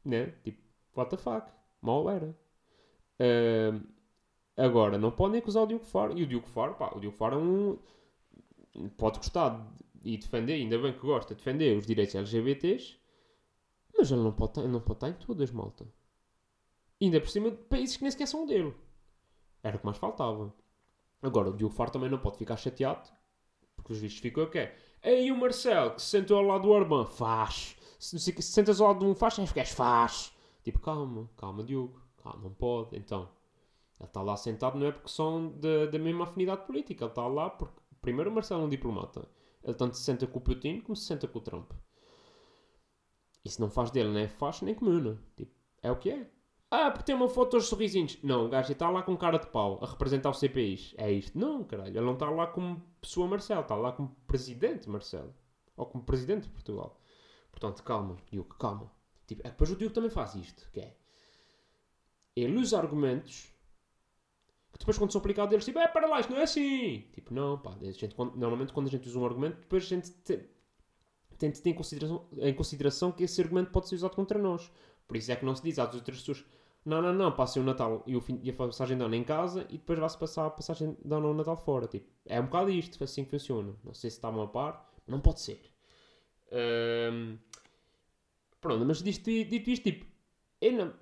Né? 0.06 0.34
Tipo, 0.44 0.62
what 0.96 1.10
the 1.12 1.18
fuck? 1.18 1.52
Mal 1.82 2.10
era. 2.10 2.38
Ahm, 3.20 3.82
agora, 4.56 4.98
não 4.98 5.12
podem 5.12 5.40
acusar 5.40 5.64
o 5.64 5.68
Diogo 5.68 5.86
Faro. 5.86 6.18
E 6.18 6.24
o 6.24 6.28
Diogo 6.28 6.48
Faro, 6.48 6.76
pá, 6.76 6.92
o 6.96 7.00
Diogo 7.00 7.18
Faro 7.18 7.36
é 7.36 7.40
um. 7.40 7.78
Pode 8.96 9.18
gostar 9.18 9.50
de- 9.96 10.12
e 10.14 10.18
defender, 10.18 10.54
ainda 10.54 10.78
bem 10.78 10.94
que 10.94 11.00
gosta 11.00 11.34
de 11.34 11.40
defender 11.40 11.76
os 11.78 11.86
direitos 11.86 12.16
LGBTs, 12.16 12.97
mas 13.98 14.12
ele 14.12 14.22
não 14.22 14.32
pode, 14.34 14.52
estar- 14.52 14.62
ele 14.64 14.72
não 14.72 14.82
pode 14.82 14.98
estar 14.98 15.10
em 15.10 15.14
todas, 15.14 15.52
malta. 15.52 15.88
Ainda 17.02 17.20
por 17.22 17.30
cima 17.30 17.52
de 17.52 17.58
países 17.58 17.98
que 17.98 18.04
nem 18.04 18.12
sequer 18.12 18.28
são 18.28 18.46
dele. 18.46 18.74
Era 19.64 19.78
o 19.78 19.80
que 19.80 19.86
mais 19.86 19.98
faltava. 19.98 20.54
Agora, 21.22 21.50
o 21.50 21.58
Diogo 21.58 21.74
Faro 21.76 21.92
também 21.92 22.10
não 22.10 22.20
pode 22.20 22.38
ficar 22.38 22.58
chateado, 22.58 23.10
porque 23.76 23.94
os 23.94 24.00
vistos 24.00 24.22
ficam 24.22 24.44
o 24.46 24.50
quê? 24.50 24.72
Ei, 25.04 25.32
o 25.32 25.38
Marcelo, 25.38 25.96
que 25.96 26.02
se 26.02 26.10
sentou 26.10 26.38
ao 26.38 26.44
lado 26.44 26.64
do 26.64 26.70
Orbán, 26.72 27.06
faz. 27.06 27.78
Se, 28.00 28.34
que, 28.34 28.42
se 28.42 28.52
sentas 28.54 28.82
ao 28.82 28.88
lado 28.90 29.00
de 29.02 29.06
um 29.06 29.16
faz, 29.16 29.40
és 29.40 29.56
és 29.58 29.72
faz. 29.72 30.34
Tipo, 30.64 30.80
calma, 30.80 31.30
calma, 31.38 31.64
Diogo. 31.64 32.02
Calma, 32.18 32.44
não 32.44 32.54
pode. 32.54 32.98
Então, 32.98 33.30
ele 34.00 34.08
está 34.10 34.22
lá 34.24 34.38
sentado 34.38 34.78
não 34.80 34.88
é 34.88 34.92
porque 34.94 35.10
são 35.10 35.52
da, 35.60 35.88
da 35.88 36.00
mesma 36.00 36.26
afinidade 36.26 36.66
política. 36.66 37.06
Ele 37.06 37.12
está 37.12 37.28
lá 37.28 37.50
porque, 37.50 37.80
primeiro, 38.02 38.32
o 38.32 38.34
Marcelo 38.34 38.64
é 38.64 38.66
um 38.66 38.70
diplomata. 38.70 39.28
Ele 39.64 39.76
tanto 39.76 39.98
se 39.98 40.04
senta 40.04 40.28
com 40.28 40.40
o 40.40 40.42
Putin 40.42 40.82
como 40.82 40.96
se 40.96 41.06
senta 41.06 41.28
com 41.28 41.40
o 41.40 41.42
Trump. 41.42 41.72
Isso 43.48 43.62
não 43.62 43.70
faz 43.70 43.92
dele 43.92 44.10
nem 44.10 44.28
faz 44.28 44.62
nem 44.62 44.76
comuna. 44.76 45.18
Tipo, 45.36 45.52
é 45.82 45.92
o 45.92 45.96
que 45.98 46.10
é. 46.12 46.30
Ah, 46.70 46.92
porque 46.92 47.06
tem 47.06 47.16
uma 47.16 47.30
foto 47.30 47.56
aos 47.56 47.68
sorrisinhos. 47.68 48.18
Não, 48.22 48.46
o 48.46 48.50
gajo 48.50 48.72
está 48.72 48.90
lá 48.90 49.02
com 49.02 49.16
cara 49.16 49.38
de 49.38 49.48
pau 49.48 49.80
a 49.82 49.88
representar 49.88 50.30
o 50.30 50.34
CPIs. 50.34 50.94
É 50.98 51.10
isto. 51.12 51.38
Não, 51.38 51.64
caralho. 51.64 51.90
Ele 51.98 52.06
não 52.06 52.14
está 52.14 52.30
lá 52.30 52.46
como 52.48 52.82
pessoa 53.00 53.28
Marcelo. 53.28 53.62
Está 53.62 53.76
lá 53.76 53.94
como 53.94 54.10
presidente 54.28 54.90
Marcelo. 54.90 55.34
Ou 55.78 55.86
como 55.86 56.04
presidente 56.04 56.44
de 56.44 56.50
Portugal. 56.50 57.00
Portanto, 57.52 57.82
calma, 57.84 58.18
Diogo, 58.30 58.54
calma. 58.56 58.92
Tipo, 59.26 59.48
é 59.48 59.50
depois 59.50 59.72
o 59.72 59.76
Diogo 59.78 59.94
também 59.96 60.10
faz 60.10 60.36
isto. 60.36 60.70
Que 60.72 60.82
é... 60.82 60.98
Ele 62.36 62.58
usa 62.58 62.78
argumentos 62.78 63.54
que 64.74 64.80
depois 64.80 64.98
quando 64.98 65.12
são 65.12 65.20
aplicados 65.20 65.54
eles 65.54 65.66
tipo, 65.66 65.80
é 65.80 65.88
para 65.88 66.06
lá, 66.08 66.20
isto 66.20 66.32
não 66.32 66.40
é 66.40 66.44
assim. 66.44 67.08
Tipo, 67.14 67.34
não, 67.34 67.58
pá. 67.58 67.76
Gente, 67.82 68.14
quando- 68.14 68.36
normalmente 68.36 68.74
quando 68.74 68.88
a 68.88 68.92
gente 68.92 69.08
usa 69.08 69.18
um 69.18 69.26
argumento, 69.26 69.60
depois 69.62 69.84
a 69.84 69.88
gente 69.88 70.12
te- 70.12 70.48
de 71.38 71.62
ter 71.62 71.70
em 71.70 71.74
consideração, 71.74 72.26
em 72.38 72.54
consideração 72.54 73.12
que 73.12 73.24
esse 73.24 73.42
argumento 73.42 73.72
pode 73.72 73.88
ser 73.88 73.96
usado 73.96 74.16
contra 74.16 74.40
nós. 74.40 74.72
Por 75.08 75.18
isso 75.18 75.32
é 75.32 75.36
que 75.36 75.46
não 75.46 75.56
se 75.56 75.64
diz 75.64 75.80
às 75.80 75.94
outras 75.94 76.20
pessoas 76.20 76.44
não, 76.88 77.02
não, 77.02 77.14
não, 77.14 77.32
passem 77.34 77.62
o 77.62 77.66
Natal 77.66 78.02
e, 78.08 78.16
o 78.16 78.22
fim, 78.22 78.40
e 78.42 78.50
a 78.50 78.54
passagem 78.54 78.98
de 78.98 79.04
ano 79.04 79.14
em 79.14 79.24
casa 79.24 79.66
e 79.70 79.78
depois 79.78 80.00
vai-se 80.00 80.18
passar 80.18 80.46
a 80.46 80.50
passagem 80.50 80.96
de 81.04 81.14
ano 81.14 81.28
ou 81.28 81.34
Natal 81.34 81.58
fora. 81.58 81.86
Tipo, 81.86 82.08
é 82.26 82.40
um 82.40 82.46
bocado 82.46 82.70
isto, 82.72 83.04
assim 83.04 83.26
que 83.26 83.30
funciona. 83.30 83.76
Não 83.84 83.94
sei 83.94 84.10
se 84.10 84.16
estavam 84.16 84.42
a 84.42 84.48
par, 84.48 84.90
não 85.06 85.20
pode 85.20 85.42
ser. 85.42 85.60
Ahm, 86.50 87.38
pronto, 88.62 88.86
mas 88.86 89.04
dito, 89.04 89.26
dito 89.30 89.70
isto, 89.70 89.84
tipo, 89.84 90.06
não- 90.62 90.94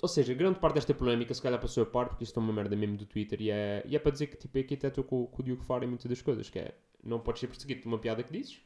ou 0.00 0.08
seja, 0.08 0.32
grande 0.34 0.60
parte 0.60 0.74
desta 0.76 0.94
polémica 0.94 1.34
se 1.34 1.42
calhar 1.42 1.60
passou 1.60 1.82
a 1.82 1.86
par, 1.86 2.08
porque 2.08 2.22
isto 2.24 2.38
é 2.38 2.42
uma 2.42 2.52
merda 2.52 2.76
mesmo 2.76 2.96
do 2.96 3.06
Twitter 3.06 3.40
e 3.42 3.50
é, 3.50 3.82
e 3.86 3.96
é 3.96 3.98
para 3.98 4.12
dizer 4.12 4.28
que 4.28 4.36
tipo, 4.36 4.58
aqui 4.58 4.74
até 4.74 4.88
estou 4.88 5.02
com, 5.04 5.26
com 5.26 5.42
o 5.42 5.44
Diogo 5.44 5.62
Faro 5.64 5.84
em 5.84 5.88
muitas 5.88 6.08
das 6.08 6.22
coisas, 6.22 6.48
que 6.50 6.58
é, 6.60 6.74
não 7.02 7.18
podes 7.18 7.40
ser 7.40 7.48
perseguido 7.48 7.82
por 7.82 7.88
uma 7.88 7.98
piada 7.98 8.22
que 8.22 8.32
dizes, 8.32 8.60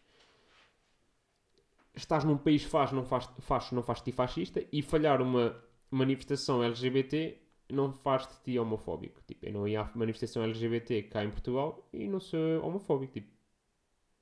estás 1.94 2.24
num 2.24 2.36
país 2.36 2.64
faz, 2.64 2.92
não 2.92 3.04
faz, 3.04 3.28
faz, 3.40 3.72
não 3.72 3.82
faz 3.82 3.98
de 3.98 4.04
ti 4.04 4.12
fascista 4.12 4.64
e 4.72 4.82
falhar 4.82 5.20
uma 5.20 5.56
manifestação 5.90 6.62
LGBT 6.62 7.38
não 7.70 7.92
faz 7.92 8.26
de 8.26 8.34
ti 8.42 8.58
homofóbico. 8.58 9.22
Tipo, 9.26 9.46
eu 9.46 9.52
não 9.52 9.68
ia 9.68 9.82
à 9.82 9.90
manifestação 9.94 10.42
LGBT 10.42 11.04
cá 11.04 11.24
em 11.24 11.30
Portugal 11.30 11.88
e 11.92 12.08
não 12.08 12.20
sou 12.20 12.64
homofóbico. 12.64 13.12
Tipo, 13.12 13.30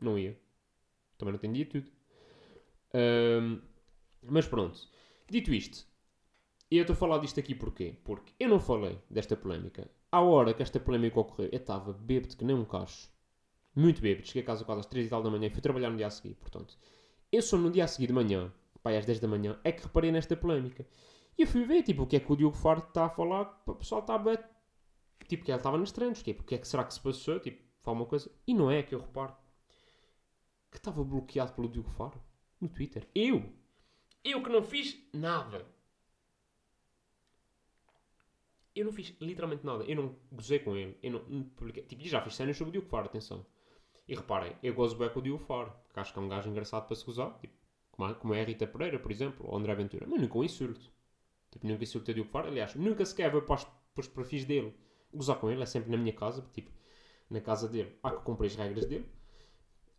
não 0.01 0.19
ia. 0.19 0.39
Também 1.17 1.33
não 1.33 1.39
entendia 1.39 1.67
tudo. 1.67 1.91
Ahm, 2.95 3.61
mas 4.23 4.47
pronto. 4.47 4.79
Dito 5.29 5.53
isto, 5.53 5.87
e 6.71 6.77
eu 6.77 6.83
estou 6.83 6.95
a 6.95 6.97
falar 6.97 7.19
disto 7.19 7.41
aqui 7.41 7.55
porquê? 7.55 7.97
Porque 8.05 8.33
eu 8.39 8.49
não 8.49 8.61
falei 8.61 8.99
desta 9.11 9.37
polémica. 9.37 9.91
À 10.11 10.21
hora 10.21 10.55
que 10.55 10.63
esta 10.63 10.81
polémica 10.81 11.21
ocorreu, 11.21 11.49
eu 11.53 11.59
estava 11.59 11.93
bêbado 11.93 12.37
que 12.37 12.45
nem 12.45 12.57
um 12.57 12.65
cacho. 12.65 13.11
Muito 13.75 14.01
bêbado. 14.01 14.27
Cheguei 14.27 14.43
a 14.43 14.47
casa 14.47 14.65
quase 14.65 14.81
às 14.81 14.87
3 14.87 15.07
e 15.07 15.11
tal 15.11 15.23
da 15.23 15.31
manhã 15.31 15.47
e 15.47 15.51
fui 15.51 15.61
trabalhar 15.61 15.91
no 15.91 15.97
dia 15.97 16.07
a 16.07 16.11
seguir. 16.11 16.35
Portanto, 16.35 16.77
eu 17.31 17.43
só 17.43 17.57
no 17.57 17.71
dia 17.71 17.85
a 17.85 17.89
seguir 17.89 18.09
de 18.09 18.13
manhã, 18.13 18.53
pai, 18.83 18.97
às 18.97 19.07
10 19.07 19.21
da 19.21 19.29
manhã, 19.29 19.59
é 19.65 19.73
que 19.73 19.83
reparei 19.83 20.11
nesta 20.11 20.37
polémica. 20.37 20.87
E 21.37 21.43
eu 21.43 21.47
fui 21.47 21.65
ver, 21.65 21.83
tipo, 21.83 22.03
o 22.03 22.07
que 22.07 22.17
é 22.17 22.21
que 22.21 22.33
o 22.33 22.37
Diogo 22.37 22.57
Faro 22.57 22.81
está 22.81 23.07
a 23.07 23.11
falar, 23.11 23.63
o 23.67 23.75
pessoal 23.75 24.01
está 24.01 24.15
a 24.15 24.19
Tipo, 25.27 25.45
que 25.45 25.51
ele 25.51 25.59
estava 25.59 25.77
nos 25.77 25.93
treinos, 25.93 26.23
tipo, 26.23 26.43
o 26.43 26.45
que 26.47 26.55
é 26.55 26.59
que 26.59 26.67
será 26.67 26.85
que 26.85 26.95
se 26.95 27.01
passou? 27.01 27.39
Tipo, 27.39 27.63
fala 27.83 27.99
uma 27.99 28.07
coisa. 28.07 28.31
E 28.47 28.55
não 28.55 28.71
é 28.71 28.83
que 28.83 28.95
eu 28.95 29.01
reparo 29.01 29.37
que 30.71 30.79
estava 30.79 31.05
bloqueado 31.05 31.53
pelo 31.53 31.69
Diogo 31.69 31.91
Faro 31.91 32.21
no 32.61 32.69
Twitter. 32.69 33.07
Eu! 33.15 33.53
Eu 34.25 34.43
que 34.43 34.49
não 34.49 34.63
fiz 34.63 34.99
nada. 35.13 35.67
Eu 38.75 38.87
não 38.87 38.93
fiz 38.93 39.15
literalmente 39.21 39.67
nada. 39.67 39.85
Eu 39.85 39.97
não 39.97 40.17
gozei 40.33 40.61
com 40.61 40.77
ele. 40.77 40.97
Eu 41.03 41.13
não, 41.13 41.23
não 41.25 41.45
publiquei. 41.45 41.83
Tipo, 41.83 42.07
já 42.07 42.23
fiz 42.23 42.35
cenas 42.35 42.57
sobre 42.57 42.71
o 42.71 42.73
Diogo 42.73 42.89
Faro, 42.89 43.07
atenção. 43.07 43.45
E 44.09 44.15
reparem, 44.15 44.57
eu 44.63 44.75
gozo 44.75 44.97
bem 44.97 45.11
com 45.11 45.19
o 45.19 45.23
Diogo 45.23 45.45
Faro, 45.45 45.71
porque 45.85 46.01
acho 46.01 46.13
que 46.13 46.19
é 46.19 46.23
um 46.23 46.29
gajo 46.29 46.49
engraçado 46.49 46.87
para 46.87 46.97
se 46.97 47.05
gozar. 47.05 47.39
Tipo, 47.39 47.55
como, 48.19 48.35
é 48.35 48.41
a 48.41 48.45
Rita 48.45 48.67
Pereira, 48.67 48.99
por 48.99 49.13
exemplo, 49.13 49.47
ou 49.47 49.57
André 49.57 49.75
Ventura. 49.75 50.07
Mas 50.09 50.21
nunca 50.21 50.39
um 50.39 50.45
insulto. 50.45 50.81
Tipo, 51.51 51.67
nunca 51.67 51.83
insultei 51.83 52.13
o 52.13 52.15
Diogo 52.15 52.31
Faro. 52.31 52.49
Aliás, 52.49 52.75
nunca 52.75 53.05
sequer 53.05 53.31
vou 53.31 53.43
para 53.43 53.57
os, 53.57 53.65
para 53.65 54.01
os 54.01 54.09
perfis 54.09 54.47
dele 54.47 54.75
gozar 55.13 55.39
com 55.39 55.51
ele. 55.51 55.63
É 55.63 55.67
sempre 55.67 55.91
na 55.91 55.99
minha 55.99 56.13
casa, 56.15 56.43
tipo, 56.53 56.71
na 57.29 57.41
casa 57.41 57.69
dele. 57.69 57.99
Há 58.03 58.13
que 58.13 58.23
cumprir 58.23 58.47
as 58.47 58.57
regras 58.57 58.87
dele. 58.87 59.07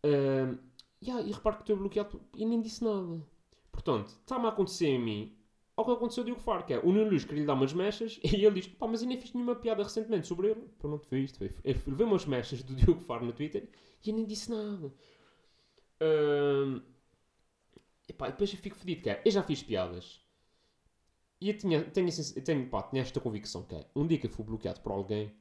Ahm, 0.02 0.58
yeah, 1.00 1.22
e 1.24 1.30
reparo 1.30 1.56
que 1.56 1.62
estou 1.62 1.76
bloqueado 1.76 2.20
e 2.34 2.44
nem 2.44 2.60
disse 2.60 2.82
nada. 2.82 3.22
Portanto, 3.70 4.08
está-me 4.08 4.46
a 4.46 4.48
acontecer 4.48 4.96
a 4.96 4.98
mim 4.98 5.36
ao 5.80 5.86
que 5.86 5.92
aconteceu 5.92 6.22
ao 6.22 6.26
Diogo 6.26 6.40
Faro, 6.40 6.64
que 6.64 6.74
é 6.74 6.78
o 6.78 6.92
Nuno 6.92 7.10
Luz 7.10 7.24
queria 7.24 7.40
lhe 7.40 7.46
dar 7.46 7.54
umas 7.54 7.72
mechas 7.72 8.20
e 8.24 8.44
ele 8.44 8.60
diz: 8.60 8.66
pá, 8.68 8.86
mas 8.86 9.02
eu 9.02 9.08
nem 9.08 9.20
fiz 9.20 9.32
nenhuma 9.32 9.56
piada 9.56 9.82
recentemente 9.82 10.26
sobre 10.26 10.48
ele. 10.50 10.60
Pronto, 10.78 11.06
foi 11.06 11.20
isto. 11.20 11.42
Eu 11.42 11.50
levei 11.86 12.06
umas 12.06 12.24
mechas 12.26 12.62
do 12.62 12.74
Diogo 12.76 13.00
Faro 13.00 13.24
no 13.24 13.32
Twitter 13.32 13.68
e 14.04 14.10
eu 14.10 14.16
nem 14.16 14.24
disse 14.24 14.50
nada. 14.50 14.92
Epá, 18.08 18.28
e 18.28 18.32
depois 18.32 18.52
eu 18.52 18.58
fico 18.58 18.76
fedido, 18.76 19.02
que 19.02 19.10
é, 19.10 19.22
eu 19.24 19.30
já 19.30 19.42
fiz 19.42 19.62
piadas. 19.62 20.20
E 21.40 21.48
eu 21.48 21.56
tinha, 21.56 21.82
tenho, 21.84 22.08
tenho, 22.44 22.68
pá, 22.68 22.82
tinha 22.82 23.02
esta 23.02 23.20
convicção 23.20 23.62
que 23.62 23.74
é, 23.74 23.86
um 23.96 24.06
dia 24.06 24.18
que 24.18 24.26
eu 24.26 24.30
fui 24.30 24.44
bloqueado 24.44 24.80
por 24.80 24.92
alguém, 24.92 25.32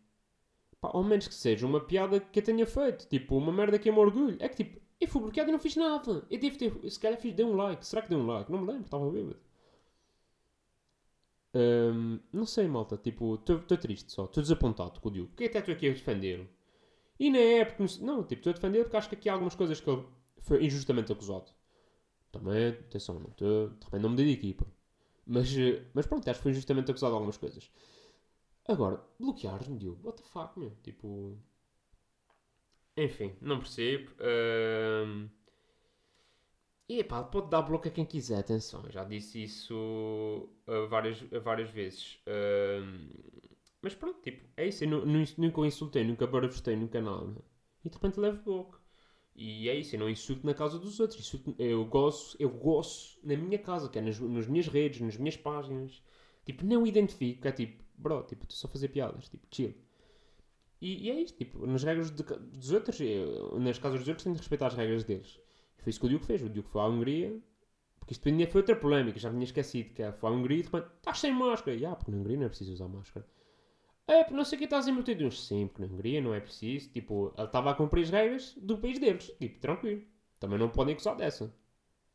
pá, 0.79 0.91
ao 0.93 1.03
menos 1.03 1.27
que 1.27 1.33
seja 1.33 1.65
uma 1.65 1.81
piada 1.81 2.19
que 2.19 2.39
eu 2.39 2.43
tenha 2.43 2.65
feito, 2.65 3.07
tipo, 3.07 3.37
uma 3.37 3.51
merda 3.51 3.79
que 3.79 3.89
eu 3.89 3.93
me 3.93 3.99
orgulho. 3.99 4.37
É 4.39 4.47
que 4.47 4.63
tipo, 4.63 4.81
eu 4.99 5.07
fui 5.07 5.21
bloqueado 5.21 5.49
e 5.49 5.53
não 5.53 5.59
fiz 5.59 5.75
nada. 5.75 6.25
Eu 6.29 6.39
devo 6.39 6.57
ter, 6.57 6.91
se 6.91 6.99
calhar 6.99 7.19
fiz, 7.19 7.33
dei 7.33 7.45
um 7.45 7.55
like. 7.55 7.85
Será 7.85 8.01
que 8.01 8.09
dei 8.09 8.17
um 8.17 8.27
like? 8.27 8.51
Não 8.51 8.59
me 8.59 8.67
lembro, 8.67 8.85
estava 8.85 9.09
bêbado. 9.09 9.39
Ahm, 11.53 12.19
não 12.31 12.45
sei, 12.45 12.67
malta, 12.67 12.97
tipo, 12.97 13.35
estou 13.35 13.59
triste 13.77 14.11
só, 14.11 14.25
estou 14.25 14.43
desapontado 14.43 14.99
com 14.99 15.09
o 15.09 15.11
Diogo. 15.11 15.29
Porque 15.29 15.45
até 15.45 15.59
estou 15.59 15.73
aqui 15.73 15.89
a 15.89 15.93
defendê-lo. 15.93 16.47
E 17.19 17.29
nem 17.29 17.59
é 17.59 17.65
porque. 17.65 17.83
Não, 18.03 18.23
tipo, 18.23 18.39
estou 18.39 18.51
a 18.51 18.53
defender 18.53 18.83
porque 18.83 18.97
acho 18.97 19.09
que 19.09 19.15
aqui 19.15 19.29
há 19.29 19.33
algumas 19.33 19.55
coisas 19.55 19.79
que 19.81 19.89
ele 19.89 20.05
foi 20.39 20.63
injustamente 20.65 21.11
acusado. 21.11 21.51
Também, 22.31 22.69
atenção, 22.69 23.19
não 23.19 23.29
estou. 23.29 23.69
De 23.69 23.85
repente 23.85 24.01
não 24.01 24.09
me 24.11 24.15
dei 24.15 24.25
de 24.27 24.33
equipa. 24.33 24.65
Mas, 25.25 25.55
eh, 25.57 25.83
mas 25.93 26.05
pronto, 26.07 26.27
acho 26.29 26.39
que 26.39 26.43
foi 26.43 26.51
injustamente 26.51 26.91
acusado 26.91 27.11
de 27.11 27.15
algumas 27.15 27.37
coisas. 27.37 27.69
Agora, 28.67 29.01
bloqueares-me, 29.19 29.77
Diogo, 29.77 30.07
what 30.07 30.21
the 30.21 30.27
fuck, 30.29 30.57
meu? 30.59 30.71
Tipo. 30.83 31.37
Enfim, 32.95 33.35
não 33.41 33.59
percebo. 33.59 34.11
Ahm, 34.19 35.29
E 36.89 37.03
pá, 37.03 37.23
pode 37.23 37.49
dar 37.49 37.61
bloco 37.61 37.87
a 37.87 37.91
quem 37.91 38.05
quiser, 38.05 38.39
atenção. 38.39 38.83
Já 38.89 39.03
disse 39.03 39.43
isso 39.43 39.75
uh, 40.67 40.87
várias, 40.89 41.21
uh, 41.21 41.39
várias 41.41 41.69
vezes. 41.69 42.17
Ahm, 42.27 43.09
mas 43.81 43.93
pronto, 43.95 44.19
tipo, 44.21 44.47
é 44.57 44.67
isso. 44.67 44.83
Eu 44.83 44.89
nu- 44.89 45.05
nu- 45.05 45.23
nunca 45.37 45.61
insultei, 45.61 46.03
nunca 46.03 46.25
barafustei, 46.27 46.75
nunca 46.75 46.99
nada. 47.01 47.35
E 47.85 47.89
de 47.89 47.95
repente 47.95 48.19
levo 48.19 48.43
bloco. 48.43 48.81
E 49.35 49.69
é 49.69 49.75
isso, 49.75 49.95
eu 49.95 49.99
não 49.99 50.09
insulto 50.09 50.45
na 50.45 50.53
casa 50.53 50.79
dos 50.79 50.99
outros. 50.99 51.19
Insulto, 51.19 51.55
eu 51.59 51.85
gosto, 51.85 52.35
eu 52.39 52.49
gosto 52.49 53.19
na 53.25 53.37
minha 53.37 53.59
casa, 53.59 53.87
que 53.89 53.99
é 53.99 54.01
nas, 54.01 54.19
nas 54.19 54.47
minhas 54.47 54.67
redes, 54.67 54.99
nas 55.01 55.15
minhas 55.17 55.37
páginas. 55.37 56.01
Tipo, 56.45 56.65
não 56.65 56.85
identifico, 56.87 57.47
é 57.47 57.51
tipo, 57.51 57.83
bro, 57.97 58.23
tipo, 58.23 58.43
estou 58.43 58.57
só 58.57 58.67
a 58.67 58.71
fazer 58.71 58.89
piadas, 58.89 59.29
tipo, 59.29 59.47
chill. 59.51 59.73
E, 60.81 61.05
e 61.05 61.11
é 61.11 61.21
isto, 61.21 61.37
tipo, 61.37 61.65
nas 61.67 61.83
regras 61.83 62.09
de 62.11 62.23
dos 62.23 62.71
outros, 62.71 62.99
eu, 63.01 63.59
nas 63.59 63.77
casas 63.79 63.99
dos 63.99 64.07
outros, 64.07 64.23
tenho 64.23 64.35
de 64.35 64.41
respeitar 64.41 64.67
as 64.67 64.75
regras 64.75 65.03
deles. 65.03 65.39
Foi 65.81 65.89
isso 65.89 65.99
que 65.99 66.05
o 66.05 66.09
Diogo 66.09 66.25
fez. 66.25 66.41
O 66.41 66.49
Diogo 66.49 66.69
foi 66.69 66.81
à 66.81 66.85
Hungria, 66.85 67.39
porque 67.99 68.13
isto 68.13 68.27
ainda 68.27 68.47
foi 68.47 68.61
outra 68.61 68.75
polémica, 68.75 69.19
já 69.19 69.29
me 69.29 69.35
tinha 69.35 69.45
esquecido, 69.45 69.93
que 69.93 70.01
é, 70.01 70.11
foi 70.11 70.29
à 70.29 70.33
Hungria 70.33 70.59
e 70.59 70.61
de 70.63 70.67
estás 70.67 71.19
sem 71.19 71.33
máscara. 71.33 71.77
E, 71.77 71.85
ah, 71.85 71.95
porque 71.95 72.11
na 72.11 72.17
Hungria 72.17 72.37
não 72.37 72.45
é 72.45 72.49
preciso 72.49 72.73
usar 72.73 72.87
máscara. 72.87 73.25
É, 74.07 74.23
porque 74.23 74.35
não 74.35 74.43
sei 74.43 74.55
o 74.55 74.59
que 74.59 74.65
estás 74.65 74.87
embutido 74.87 75.23
uns 75.25 75.45
sim, 75.45 75.67
porque 75.67 75.85
na 75.85 75.93
Hungria 75.93 76.19
não 76.19 76.33
é 76.33 76.39
preciso. 76.39 76.89
Tipo, 76.89 77.31
ele 77.37 77.45
estava 77.45 77.69
a 77.69 77.75
cumprir 77.75 78.03
as 78.03 78.09
regras 78.09 78.55
do 78.57 78.77
país 78.79 78.97
deles. 78.97 79.27
Tipo, 79.39 79.59
tranquilo. 79.59 80.01
Também 80.39 80.57
não 80.57 80.69
podem 80.69 80.93
acusar 80.93 81.15
dessa. 81.15 81.53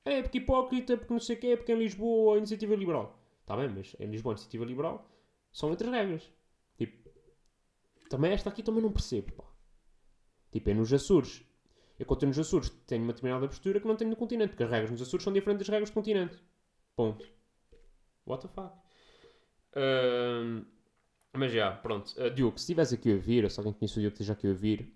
É, 0.05 0.20
porque 0.20 0.38
hipócrita, 0.38 0.96
porque 0.96 1.12
não 1.12 1.20
sei 1.20 1.37
o 1.37 1.38
que, 1.38 1.57
porque 1.57 1.72
em 1.72 1.79
Lisboa 1.79 2.35
a 2.35 2.38
iniciativa 2.38 2.74
liberal. 2.74 3.18
Está 3.40 3.57
bem, 3.57 3.68
mas 3.68 3.94
em 4.00 4.07
Lisboa 4.07 4.33
a 4.33 4.35
iniciativa 4.35 4.64
liberal 4.64 5.09
são 5.53 5.70
outras 5.70 5.90
regras. 5.90 6.33
Tipo, 6.77 7.09
também 8.11 8.33
esta 8.33 8.50
aqui 8.50 8.62
também 8.62 8.83
não 8.83 8.92
percebo, 8.92 9.33
pá. 9.33 9.44
Tipo, 10.50 10.70
é 10.70 10.74
nos 10.74 10.92
Açores. 10.92 11.44
Eu 11.98 12.07
quando 12.07 12.26
nos 12.26 12.38
Açores 12.38 12.70
tenho 12.87 13.04
uma 13.04 13.12
determinada 13.12 13.46
postura 13.46 13.80
que 13.80 13.87
não 13.87 13.96
tenho 13.96 14.11
no 14.11 14.16
continente, 14.16 14.50
porque 14.50 14.64
as 14.64 14.70
regras 14.70 14.90
nos 14.90 15.02
Açores 15.02 15.22
são 15.22 15.33
diferentes 15.33 15.66
das 15.66 15.72
regras 15.72 15.90
do 15.90 15.94
continente. 15.94 16.37
Ponto. 16.96 17.26
What 18.26 18.46
the 18.46 18.52
fuck? 18.52 18.74
Mas 21.37 21.52
já, 21.52 21.72
pronto. 21.72 22.14
Uh, 22.16 22.30
Diogo, 22.30 22.59
se 22.59 22.62
estivesse 22.62 22.94
aqui 22.94 23.11
a 23.11 23.14
ouvir, 23.14 23.42
ou 23.42 23.50
se 23.50 23.59
alguém 23.59 23.72
conhece 23.72 23.98
o 23.98 24.00
Diogo 24.00 24.16
que 24.16 24.22
esteja 24.22 24.33
aqui 24.35 24.46
a 24.46 24.50
ouvir, 24.50 24.94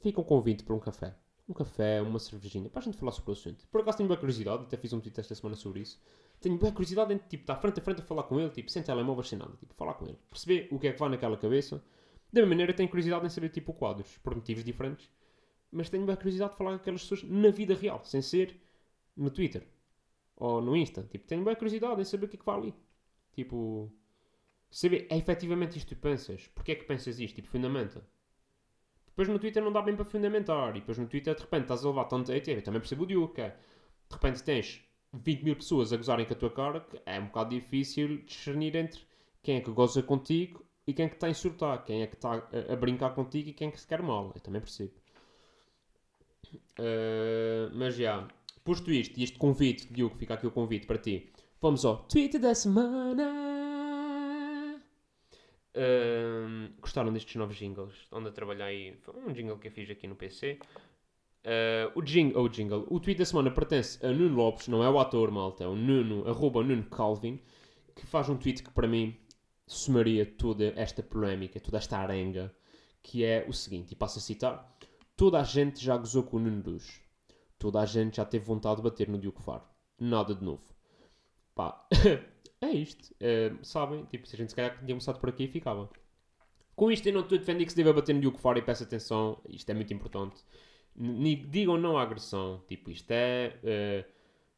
fica 0.00 0.20
um 0.20 0.24
convite 0.24 0.64
para 0.64 0.74
um 0.74 0.80
café. 0.80 1.16
Um 1.48 1.52
café, 1.52 2.02
uma 2.02 2.18
cervejinha, 2.18 2.68
para 2.68 2.80
a 2.80 2.82
gente 2.82 2.96
falar 2.96 3.12
sobre 3.12 3.30
o 3.30 3.32
assunto. 3.32 3.66
Por 3.68 3.80
acaso 3.80 3.98
tenho 3.98 4.08
boa 4.08 4.18
curiosidade, 4.18 4.64
até 4.64 4.76
fiz 4.76 4.92
um 4.92 5.00
tweet 5.00 5.18
esta 5.18 5.34
semana 5.34 5.56
sobre 5.56 5.80
isso. 5.80 6.00
Tenho 6.40 6.56
boa 6.58 6.72
curiosidade 6.72 7.12
em, 7.14 7.18
tipo, 7.18 7.42
estar 7.42 7.56
frente 7.56 7.78
a 7.78 7.82
frente 7.82 8.00
a 8.00 8.04
falar 8.04 8.24
com 8.24 8.40
ele, 8.40 8.50
tipo, 8.50 8.70
sem 8.70 8.82
telemóvel, 8.82 9.22
sem 9.22 9.38
nada. 9.38 9.52
Tipo, 9.58 9.74
falar 9.74 9.94
com 9.94 10.06
ele. 10.06 10.18
Perceber 10.28 10.68
o 10.70 10.78
que 10.78 10.88
é 10.88 10.92
que 10.92 10.98
vai 10.98 11.08
naquela 11.08 11.36
cabeça. 11.36 11.82
Da 12.32 12.40
mesma 12.40 12.48
maneira, 12.48 12.72
tenho 12.72 12.88
curiosidade 12.88 13.26
em 13.26 13.28
saber, 13.28 13.50
tipo, 13.50 13.72
quadros, 13.72 14.18
por 14.18 14.34
motivos 14.34 14.64
diferentes. 14.64 15.08
Mas 15.72 15.88
tenho 15.88 16.04
boa 16.04 16.16
curiosidade 16.16 16.52
de 16.52 16.58
falar 16.58 16.70
com 16.70 16.76
aquelas 16.76 17.02
pessoas 17.02 17.22
na 17.22 17.50
vida 17.50 17.74
real, 17.74 18.02
sem 18.04 18.22
ser 18.22 18.60
no 19.16 19.30
Twitter. 19.30 19.66
Ou 20.36 20.60
no 20.60 20.76
Insta. 20.76 21.02
Tipo, 21.04 21.26
tenho 21.26 21.44
boa 21.44 21.54
curiosidade 21.54 22.00
em 22.00 22.04
saber 22.04 22.26
o 22.26 22.28
que 22.28 22.36
é 22.36 22.38
que 22.38 22.46
vai 22.46 22.56
ali. 22.56 22.74
Tipo, 23.32 23.92
saber, 24.70 25.06
é 25.10 25.16
efetivamente 25.16 25.78
isto 25.78 25.94
que 25.94 26.00
pensas. 26.00 26.48
Porquê 26.48 26.72
é 26.72 26.74
que 26.74 26.84
pensas 26.84 27.18
isto? 27.20 27.36
Tipo, 27.36 27.48
fundamenta. 27.48 28.04
Depois 29.06 29.28
no 29.28 29.38
Twitter 29.38 29.62
não 29.62 29.72
dá 29.72 29.82
bem 29.82 29.94
para 29.94 30.04
fundamentar. 30.04 30.70
E 30.76 30.80
depois 30.80 30.98
no 30.98 31.06
Twitter, 31.06 31.34
de 31.34 31.42
repente, 31.42 31.62
estás 31.62 31.84
a 31.84 31.88
levar 31.88 32.04
tanto 32.06 32.32
hate. 32.32 32.50
Eu 32.50 32.62
também 32.62 32.80
percebo 32.80 33.04
o 33.04 33.06
Diogo, 33.06 33.34
que 33.34 33.42
é. 33.42 33.50
De 33.50 34.14
repente 34.14 34.42
tens 34.42 34.82
20 35.12 35.42
mil 35.42 35.56
pessoas 35.56 35.92
a 35.92 35.96
gozarem 35.96 36.26
com 36.26 36.32
a 36.32 36.36
tua 36.36 36.50
cara, 36.50 36.80
que 36.80 37.00
é 37.04 37.20
um 37.20 37.26
bocado 37.26 37.50
difícil 37.50 38.22
discernir 38.24 38.74
entre 38.76 39.00
quem 39.42 39.56
é 39.56 39.60
que 39.60 39.70
goza 39.70 40.02
contigo 40.02 40.64
e 40.86 40.92
quem 40.94 41.06
é 41.06 41.08
que 41.08 41.16
está 41.16 41.26
a 41.26 41.30
insultar. 41.30 41.84
Quem 41.84 42.02
é 42.02 42.06
que 42.06 42.14
está 42.14 42.32
a, 42.34 42.72
a 42.72 42.76
brincar 42.76 43.14
contigo 43.14 43.50
e 43.50 43.52
quem 43.52 43.68
é 43.68 43.70
que 43.70 43.80
se 43.80 43.86
quer 43.86 44.02
mal. 44.02 44.32
Eu 44.34 44.40
também 44.40 44.60
percebo. 44.60 44.99
Uh, 46.78 47.70
mas 47.74 47.96
já, 47.96 48.26
posto 48.64 48.90
isto 48.90 49.18
e 49.18 49.24
este 49.24 49.38
convite, 49.38 49.92
Diogo, 49.92 50.16
fica 50.16 50.34
aqui 50.34 50.46
o 50.46 50.50
convite 50.50 50.86
para 50.86 50.98
ti. 50.98 51.30
Vamos 51.60 51.84
ao 51.84 51.98
tweet 52.04 52.38
da 52.38 52.54
semana. 52.54 53.50
Uh, 55.74 56.72
gostaram 56.80 57.12
destes 57.12 57.36
novos 57.36 57.56
jingles? 57.56 57.94
Onde 58.10 58.28
a 58.28 58.32
trabalhar 58.32 58.66
aí? 58.66 58.96
Foi 59.02 59.14
um 59.14 59.32
jingle 59.32 59.58
que 59.58 59.68
eu 59.68 59.72
fiz 59.72 59.90
aqui 59.90 60.06
no 60.06 60.16
PC. 60.16 60.58
Uh, 61.44 61.98
o, 61.98 62.04
jing, 62.04 62.32
oh, 62.34 62.48
jingle, 62.48 62.86
o 62.90 63.00
tweet 63.00 63.18
da 63.18 63.24
semana 63.24 63.50
pertence 63.50 64.04
a 64.04 64.10
Nuno 64.10 64.36
Lopes, 64.36 64.68
não 64.68 64.84
é 64.84 64.90
o 64.90 64.98
ator, 64.98 65.30
malta, 65.30 65.64
é 65.64 65.66
o 65.66 65.74
Nuno, 65.74 66.28
arroba 66.28 66.62
Nuno 66.62 66.84
Calvin, 66.84 67.40
que 67.96 68.06
faz 68.06 68.28
um 68.28 68.36
tweet 68.36 68.62
que 68.62 68.70
para 68.70 68.86
mim 68.86 69.16
somaria 69.66 70.26
toda 70.26 70.72
esta 70.76 71.02
polémica, 71.02 71.58
toda 71.58 71.78
esta 71.78 71.96
arenga, 71.96 72.54
que 73.02 73.24
é 73.24 73.46
o 73.48 73.52
seguinte, 73.52 73.92
e 73.92 73.96
passo 73.96 74.18
a 74.18 74.22
citar, 74.22 74.76
toda 75.20 75.38
a 75.38 75.44
gente 75.44 75.84
já 75.84 75.98
gozou 75.98 76.22
com 76.22 76.38
o 76.38 76.40
Nuno 76.40 76.62
Luz, 76.64 76.98
toda 77.58 77.78
a 77.78 77.84
gente 77.84 78.16
já 78.16 78.24
teve 78.24 78.42
vontade 78.42 78.76
de 78.76 78.82
bater 78.82 79.06
no 79.06 79.18
Diogo 79.18 79.42
Faro, 79.42 79.62
nada 80.00 80.34
de 80.34 80.42
novo. 80.42 80.62
Pá, 81.54 81.86
é 82.58 82.70
isto, 82.70 83.14
uh, 83.20 83.62
sabem, 83.62 84.02
tipo, 84.06 84.26
se 84.26 84.34
a 84.34 84.38
gente 84.38 84.48
se 84.48 84.56
calhar 84.56 84.78
tinha 84.78 84.86
começado 84.86 85.20
por 85.20 85.28
aqui 85.28 85.44
e 85.44 85.48
ficava. 85.48 85.90
Com 86.74 86.90
isto 86.90 87.06
eu 87.06 87.12
não 87.12 87.20
estou 87.20 87.36
a 87.36 87.38
defender 87.38 87.66
que 87.66 87.70
se 87.70 87.76
deva 87.76 87.92
bater 87.92 88.14
no 88.14 88.20
Diogo 88.22 88.38
Faro 88.38 88.58
e 88.60 88.62
peço 88.62 88.82
atenção, 88.82 89.38
isto 89.46 89.68
é 89.68 89.74
muito 89.74 89.92
importante. 89.92 90.42
Ni- 90.96 91.36
digam 91.36 91.76
não 91.76 91.98
à 91.98 92.02
agressão. 92.02 92.64
Tipo, 92.66 92.90
isto 92.90 93.10
é, 93.10 93.58
eh, 93.62 94.06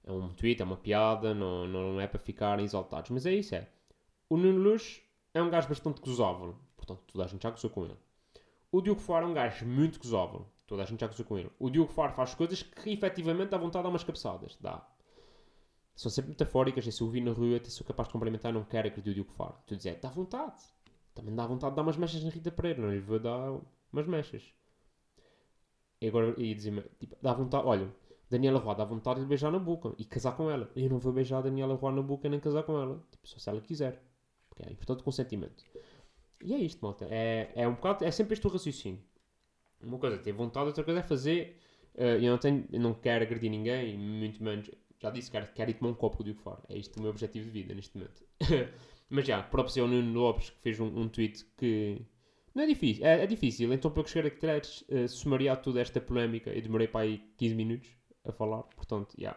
é 0.05 0.13
um 0.13 0.29
tweet, 0.33 0.63
é 0.63 0.65
uma 0.65 0.77
piada, 0.77 1.35
não, 1.35 1.67
não 1.67 2.01
é 2.01 2.07
para 2.07 2.21
ficarem 2.21 2.65
exaltados. 2.65 3.11
Mas 3.11 3.27
é 3.27 3.35
isso, 3.35 3.57
é. 3.57 3.69
O 4.29 4.37
Nuno 4.37 4.61
Luz 4.61 5.03
é 5.35 5.43
um 5.43 5.51
gajo 5.51 5.69
bastante 5.69 6.01
gozável. 6.01 6.55
Portanto, 6.77 7.03
toda 7.13 7.25
a 7.25 7.27
gente 7.27 7.43
já 7.43 7.51
gozou 7.51 7.69
com 7.69 7.85
ele. 7.85 7.97
O 8.73 8.81
Diogo 8.81 9.03
Faro 9.03 9.27
é 9.27 9.29
um 9.29 9.35
gajo 9.35 9.67
muito 9.67 9.99
gozável. 9.99 10.47
Toda 10.67 10.83
a 10.83 10.87
gente 10.87 11.01
já 11.01 11.07
gozou 11.07 11.27
com 11.27 11.37
ele. 11.37 11.51
O 11.59 11.69
Diogo 11.69 11.93
Faro 11.93 12.15
faz 12.15 12.35
coisas 12.35 12.63
que 12.63 12.91
efetivamente 12.91 13.51
dá 13.51 13.59
vontade 13.59 13.81
de 13.81 13.83
dar 13.83 13.89
umas 13.91 14.03
cabeçadas. 14.03 14.57
Dá. 14.59 14.83
São 15.95 16.11
sempre 16.11 16.31
metafóricas. 16.31 16.87
E 16.87 16.91
se 16.91 17.03
eu 17.03 17.11
vi 17.11 17.21
na 17.21 17.33
rua, 17.33 17.59
até 17.59 17.69
sou 17.69 17.87
capaz 17.87 18.09
de 18.09 18.13
cumprimentar, 18.13 18.51
não 18.51 18.65
quero 18.65 18.89
agredir 18.89 19.11
o 19.11 19.15
Diogo 19.15 19.33
Faro. 19.33 19.57
Tu 19.67 19.77
dizes, 19.77 19.93
é, 19.93 19.97
dá 19.97 20.09
vontade. 20.09 20.63
Também 21.15 21.35
dá 21.35 21.47
vontade 21.47 21.73
de 21.73 21.77
dar 21.77 21.83
umas 21.83 21.99
mechas 21.99 22.25
na 22.25 22.31
Rita 22.31 22.51
Pereira. 22.51 22.81
Não 22.81 22.91
lhe 22.91 23.01
vou 23.01 23.19
dar 23.19 23.61
umas 23.93 24.07
mechas. 24.07 24.43
E 26.01 26.09
agora 26.09 26.35
ia 26.41 26.55
dizer 26.55 26.91
tipo, 26.99 27.15
dá 27.21 27.35
vontade, 27.35 27.67
olha, 27.67 27.95
Daniela 28.31 28.59
Roy 28.59 28.75
dá 28.75 28.87
vontade 28.87 29.21
de 29.21 29.27
beijar 29.27 29.53
na 29.53 29.59
boca 29.59 29.95
e 29.99 30.05
casar 30.07 30.35
com 30.35 30.51
ela. 30.51 30.71
Eu 30.75 30.89
não 30.89 30.99
vou 30.99 31.13
beijar 31.13 31.39
a 31.39 31.43
Daniela 31.43 31.75
Roy 31.75 31.93
na 31.93 32.01
boca 32.01 32.27
nem 32.27 32.41
casar 32.41 32.63
com 32.63 32.81
ela. 32.81 33.05
Tipo, 33.11 33.29
só 33.29 33.39
se 33.39 33.51
ela 33.51 33.61
quiser. 33.61 34.03
Porque 34.49 34.67
é 34.67 34.73
importante 34.73 35.01
o 35.01 35.05
consentimento. 35.05 35.63
E 36.45 36.55
é 36.55 36.59
isto, 36.59 36.81
malta. 36.83 37.07
É, 37.11 37.51
é 37.55 37.69
um 37.69 37.75
bocado, 37.75 38.05
é 38.05 38.11
sempre 38.11 38.35
este 38.35 38.47
o 38.47 38.51
raciocínio. 38.51 39.01
Uma 39.83 39.99
coisa 39.99 40.17
é 40.17 40.19
ter 40.19 40.33
vontade, 40.33 40.67
outra 40.67 40.85
coisa 40.85 41.01
é 41.01 41.03
fazer. 41.03 41.57
eh, 41.95 42.17
eu 42.19 42.31
não 42.31 42.39
tenho, 42.39 42.65
eu 42.73 42.81
não 42.81 42.95
quero 42.95 43.25
agredir 43.25 43.51
ninguém, 43.51 43.99
muito 43.99 44.43
menos. 44.43 44.71
Já 45.01 45.11
disse, 45.11 45.31
quero, 45.31 45.49
quero 45.55 45.71
ir 45.71 45.75
tomar 45.75 45.91
um 45.91 45.95
copo 45.95 46.21
o 46.23 46.25
Diogo 46.25 46.41
Faro. 46.41 46.63
É 46.69 46.77
isto 46.79 46.97
o 46.99 47.03
meu 47.03 47.11
objetivo 47.11 47.47
de 47.47 47.51
vida 47.51 47.75
neste 47.75 47.97
momento. 47.97 48.23
Mas 49.11 49.27
já, 49.27 49.43
próprio 49.43 49.83
ao 49.83 49.89
Nuno 49.89 50.19
Lopes 50.19 50.51
que 50.51 50.59
fez 50.61 50.81
um, 50.81 50.87
um 50.87 51.09
tweet 51.09 51.45
que 51.57 52.01
não 52.55 52.65
é 52.65 52.67
difícil, 52.67 53.05
é, 53.05 53.23
é 53.25 53.27
difícil. 53.27 53.73
Então, 53.73 53.91
poucos 53.91 54.13
caracteres, 54.13 54.85
uh, 54.89 55.09
sumariar 55.09 55.61
toda 55.61 55.81
esta 55.81 56.01
polémica. 56.01 56.51
Eu 56.51 56.63
demorei 56.63 56.87
para 56.87 57.03
aí 57.03 57.19
15 57.37 57.55
minutos 57.55 57.89
a 58.25 58.33
falar, 58.33 58.63
portanto, 58.63 59.15
já. 59.19 59.37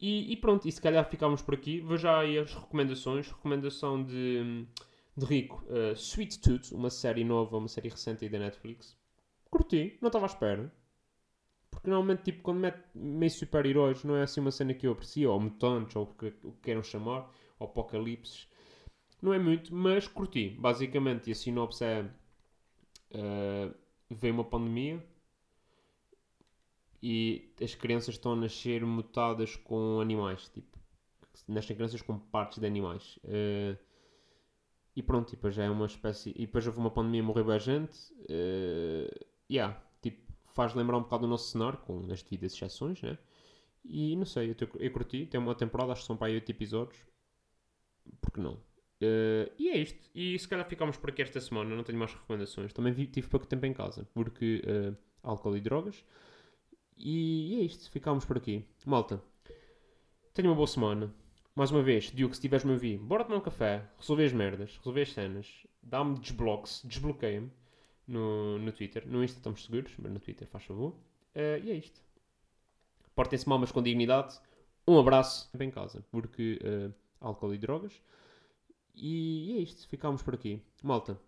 E, 0.00 0.32
e 0.32 0.36
pronto, 0.36 0.68
e 0.68 0.72
se 0.72 0.80
calhar 0.80 1.08
ficámos 1.08 1.42
por 1.42 1.54
aqui. 1.54 1.80
Vou 1.80 1.96
já 1.96 2.20
aí 2.20 2.38
as 2.38 2.54
recomendações. 2.54 3.28
Recomendação 3.28 4.02
de, 4.04 4.66
de 5.18 5.26
Rico, 5.26 5.64
uh, 5.66 5.92
Sweet 5.94 6.38
Tooth, 6.40 6.72
uma 6.72 6.90
série 6.90 7.24
nova, 7.24 7.56
uma 7.56 7.68
série 7.68 7.88
recente 7.88 8.24
aí 8.24 8.30
da 8.30 8.38
Netflix. 8.38 8.96
Curti, 9.50 9.98
não 10.00 10.08
estava 10.08 10.26
à 10.26 10.28
espera. 10.28 10.72
Porque 11.70 11.90
normalmente, 11.90 12.22
tipo, 12.22 12.42
quando 12.42 12.60
mete 12.60 12.82
meio 12.94 13.30
super-heróis, 13.30 14.04
não 14.04 14.16
é 14.16 14.22
assim 14.22 14.40
uma 14.40 14.50
cena 14.50 14.74
que 14.74 14.86
eu 14.86 14.92
aprecio, 14.92 15.30
ou 15.30 15.40
mutantes, 15.40 15.96
ou 15.96 16.04
o 16.04 16.14
que, 16.14 16.26
o 16.44 16.52
que 16.52 16.60
queiram 16.62 16.82
chamar, 16.82 17.30
ou 17.58 17.66
apocalipses. 17.66 18.48
Não 19.20 19.34
é 19.34 19.38
muito, 19.38 19.74
mas 19.74 20.06
curti. 20.06 20.50
Basicamente, 20.50 21.28
e 21.28 21.32
a 21.32 21.34
sinopse 21.34 21.84
é. 21.84 22.10
Uh, 23.10 23.74
vem 24.10 24.30
uma 24.30 24.44
pandemia 24.44 25.02
e 27.02 27.50
as 27.62 27.74
crianças 27.74 28.16
estão 28.16 28.32
a 28.32 28.36
nascer 28.36 28.84
mutadas 28.84 29.56
com 29.56 30.00
animais. 30.00 30.48
Tipo, 30.48 30.78
nascem 31.46 31.74
crianças 31.74 32.02
com 32.02 32.18
partes 32.18 32.58
de 32.58 32.66
animais. 32.66 33.18
Uh, 33.24 33.76
e 34.98 35.02
pronto, 35.02 35.32
e 35.32 35.50
já 35.52 35.62
é 35.62 35.70
uma 35.70 35.86
espécie. 35.86 36.30
E 36.34 36.44
depois 36.44 36.66
houve 36.66 36.80
uma 36.80 36.90
pandemia, 36.90 37.22
morreu 37.22 37.44
bem 37.44 37.54
a 37.54 37.58
gente. 37.60 38.12
Uh, 38.22 39.26
yeah, 39.48 39.80
tipo, 40.02 40.20
faz 40.52 40.74
lembrar 40.74 40.96
um 40.96 41.02
bocado 41.02 41.24
o 41.24 41.28
nosso 41.28 41.52
cenário, 41.52 41.78
com 41.78 42.10
as 42.10 42.20
devidas 42.20 42.52
exceções, 42.52 43.00
né? 43.00 43.16
E 43.84 44.16
não 44.16 44.24
sei, 44.24 44.50
eu, 44.50 44.56
te, 44.56 44.68
eu 44.76 44.90
curti. 44.90 45.24
Tem 45.26 45.38
uma 45.38 45.54
temporada, 45.54 45.92
acho 45.92 46.00
que 46.00 46.06
são 46.08 46.16
para 46.16 46.26
aí 46.26 46.34
8 46.34 46.50
episódios. 46.50 46.98
Porque 48.20 48.40
não? 48.40 48.54
Uh, 48.54 49.48
e 49.56 49.68
é 49.68 49.78
isto. 49.78 50.10
E 50.12 50.36
se 50.36 50.48
calhar 50.48 50.68
ficámos 50.68 50.96
por 50.96 51.10
aqui 51.10 51.22
esta 51.22 51.40
semana. 51.40 51.76
Não 51.76 51.84
tenho 51.84 51.96
mais 51.96 52.12
recomendações. 52.12 52.72
Também 52.72 52.92
vi, 52.92 53.06
tive 53.06 53.28
pouco 53.28 53.46
tempo 53.46 53.66
em 53.66 53.72
casa. 53.72 54.04
Porque 54.12 54.64
uh, 54.66 54.96
álcool 55.22 55.56
e 55.56 55.60
drogas. 55.60 56.04
E, 56.96 57.54
e 57.54 57.60
é 57.60 57.62
isto. 57.62 57.88
Ficámos 57.92 58.24
por 58.24 58.36
aqui. 58.36 58.64
Malta. 58.84 59.22
Tenha 60.34 60.48
uma 60.48 60.56
boa 60.56 60.66
semana. 60.66 61.14
Mais 61.58 61.72
uma 61.72 61.82
vez, 61.82 62.12
Diogo, 62.12 62.32
se 62.32 62.38
estiveres-me 62.38 62.70
a 62.70 62.74
ouvir, 62.74 62.98
bora 62.98 63.24
tomar 63.24 63.38
um 63.38 63.40
café, 63.40 63.84
resolver 63.98 64.26
as 64.26 64.32
merdas, 64.32 64.76
resolver 64.76 65.02
as 65.02 65.12
cenas, 65.12 65.66
dá-me 65.82 66.16
desblocos, 66.16 66.82
desbloqueia-me 66.84 67.50
no, 68.06 68.60
no 68.60 68.70
Twitter. 68.70 69.04
No 69.08 69.24
Insta 69.24 69.38
estamos 69.38 69.64
seguros, 69.64 69.92
mas 69.98 70.12
no 70.12 70.20
Twitter 70.20 70.46
faz 70.46 70.64
favor. 70.64 70.92
Uh, 71.34 71.58
e 71.64 71.72
é 71.72 71.74
isto. 71.74 72.00
Portem-se 73.12 73.48
mal, 73.48 73.58
mas 73.58 73.72
com 73.72 73.82
dignidade. 73.82 74.38
Um 74.86 75.00
abraço. 75.00 75.50
Bem 75.52 75.66
em 75.66 75.72
casa, 75.72 76.04
porque 76.12 76.60
uh, 76.62 76.94
álcool 77.20 77.52
e 77.52 77.58
drogas. 77.58 78.00
E 78.94 79.56
é 79.58 79.60
isto, 79.60 79.88
ficámos 79.88 80.22
por 80.22 80.34
aqui. 80.34 80.62
Malta, 80.80 81.18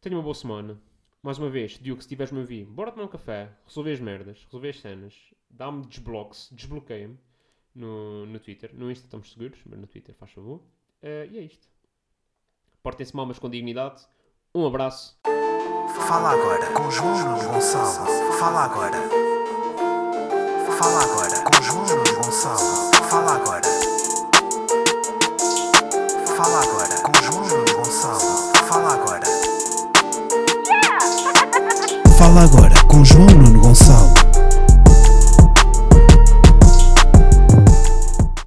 tenha 0.00 0.16
uma 0.16 0.22
boa 0.22 0.34
semana. 0.34 0.80
Mais 1.22 1.36
uma 1.36 1.50
vez, 1.50 1.72
Diogo, 1.72 2.00
se 2.00 2.06
estiveres-me 2.06 2.38
a 2.38 2.40
ouvir, 2.40 2.64
bora 2.64 2.90
tomar 2.90 3.04
um 3.04 3.08
café, 3.08 3.52
resolver 3.66 3.92
as 3.92 4.00
merdas, 4.00 4.42
resolver 4.46 4.70
as 4.70 4.80
cenas, 4.80 5.14
dá-me 5.50 5.84
desblocos, 5.84 6.48
desbloqueia-me 6.50 7.18
no, 7.74 8.26
no 8.26 8.38
Twitter. 8.38 8.70
No 8.74 8.90
Insta 8.90 9.06
estamos 9.06 9.32
seguros, 9.32 9.58
mas 9.66 9.78
no 9.78 9.86
Twitter 9.86 10.14
faz 10.14 10.32
favor. 10.32 10.60
Uh, 11.02 11.30
e 11.30 11.38
é 11.38 11.42
isto. 11.42 11.68
Portem-se 12.82 13.14
mal, 13.14 13.26
mas 13.26 13.38
com 13.38 13.48
dignidade. 13.48 14.06
Um 14.54 14.66
abraço. 14.66 15.18
Fala 16.06 16.30
agora 16.30 16.72
com 16.72 16.90
João 16.90 17.38
Gonçalo. 17.52 18.06
Fala 18.38 18.64
agora. 18.64 18.96
Fala 20.78 21.02
agora 21.02 21.17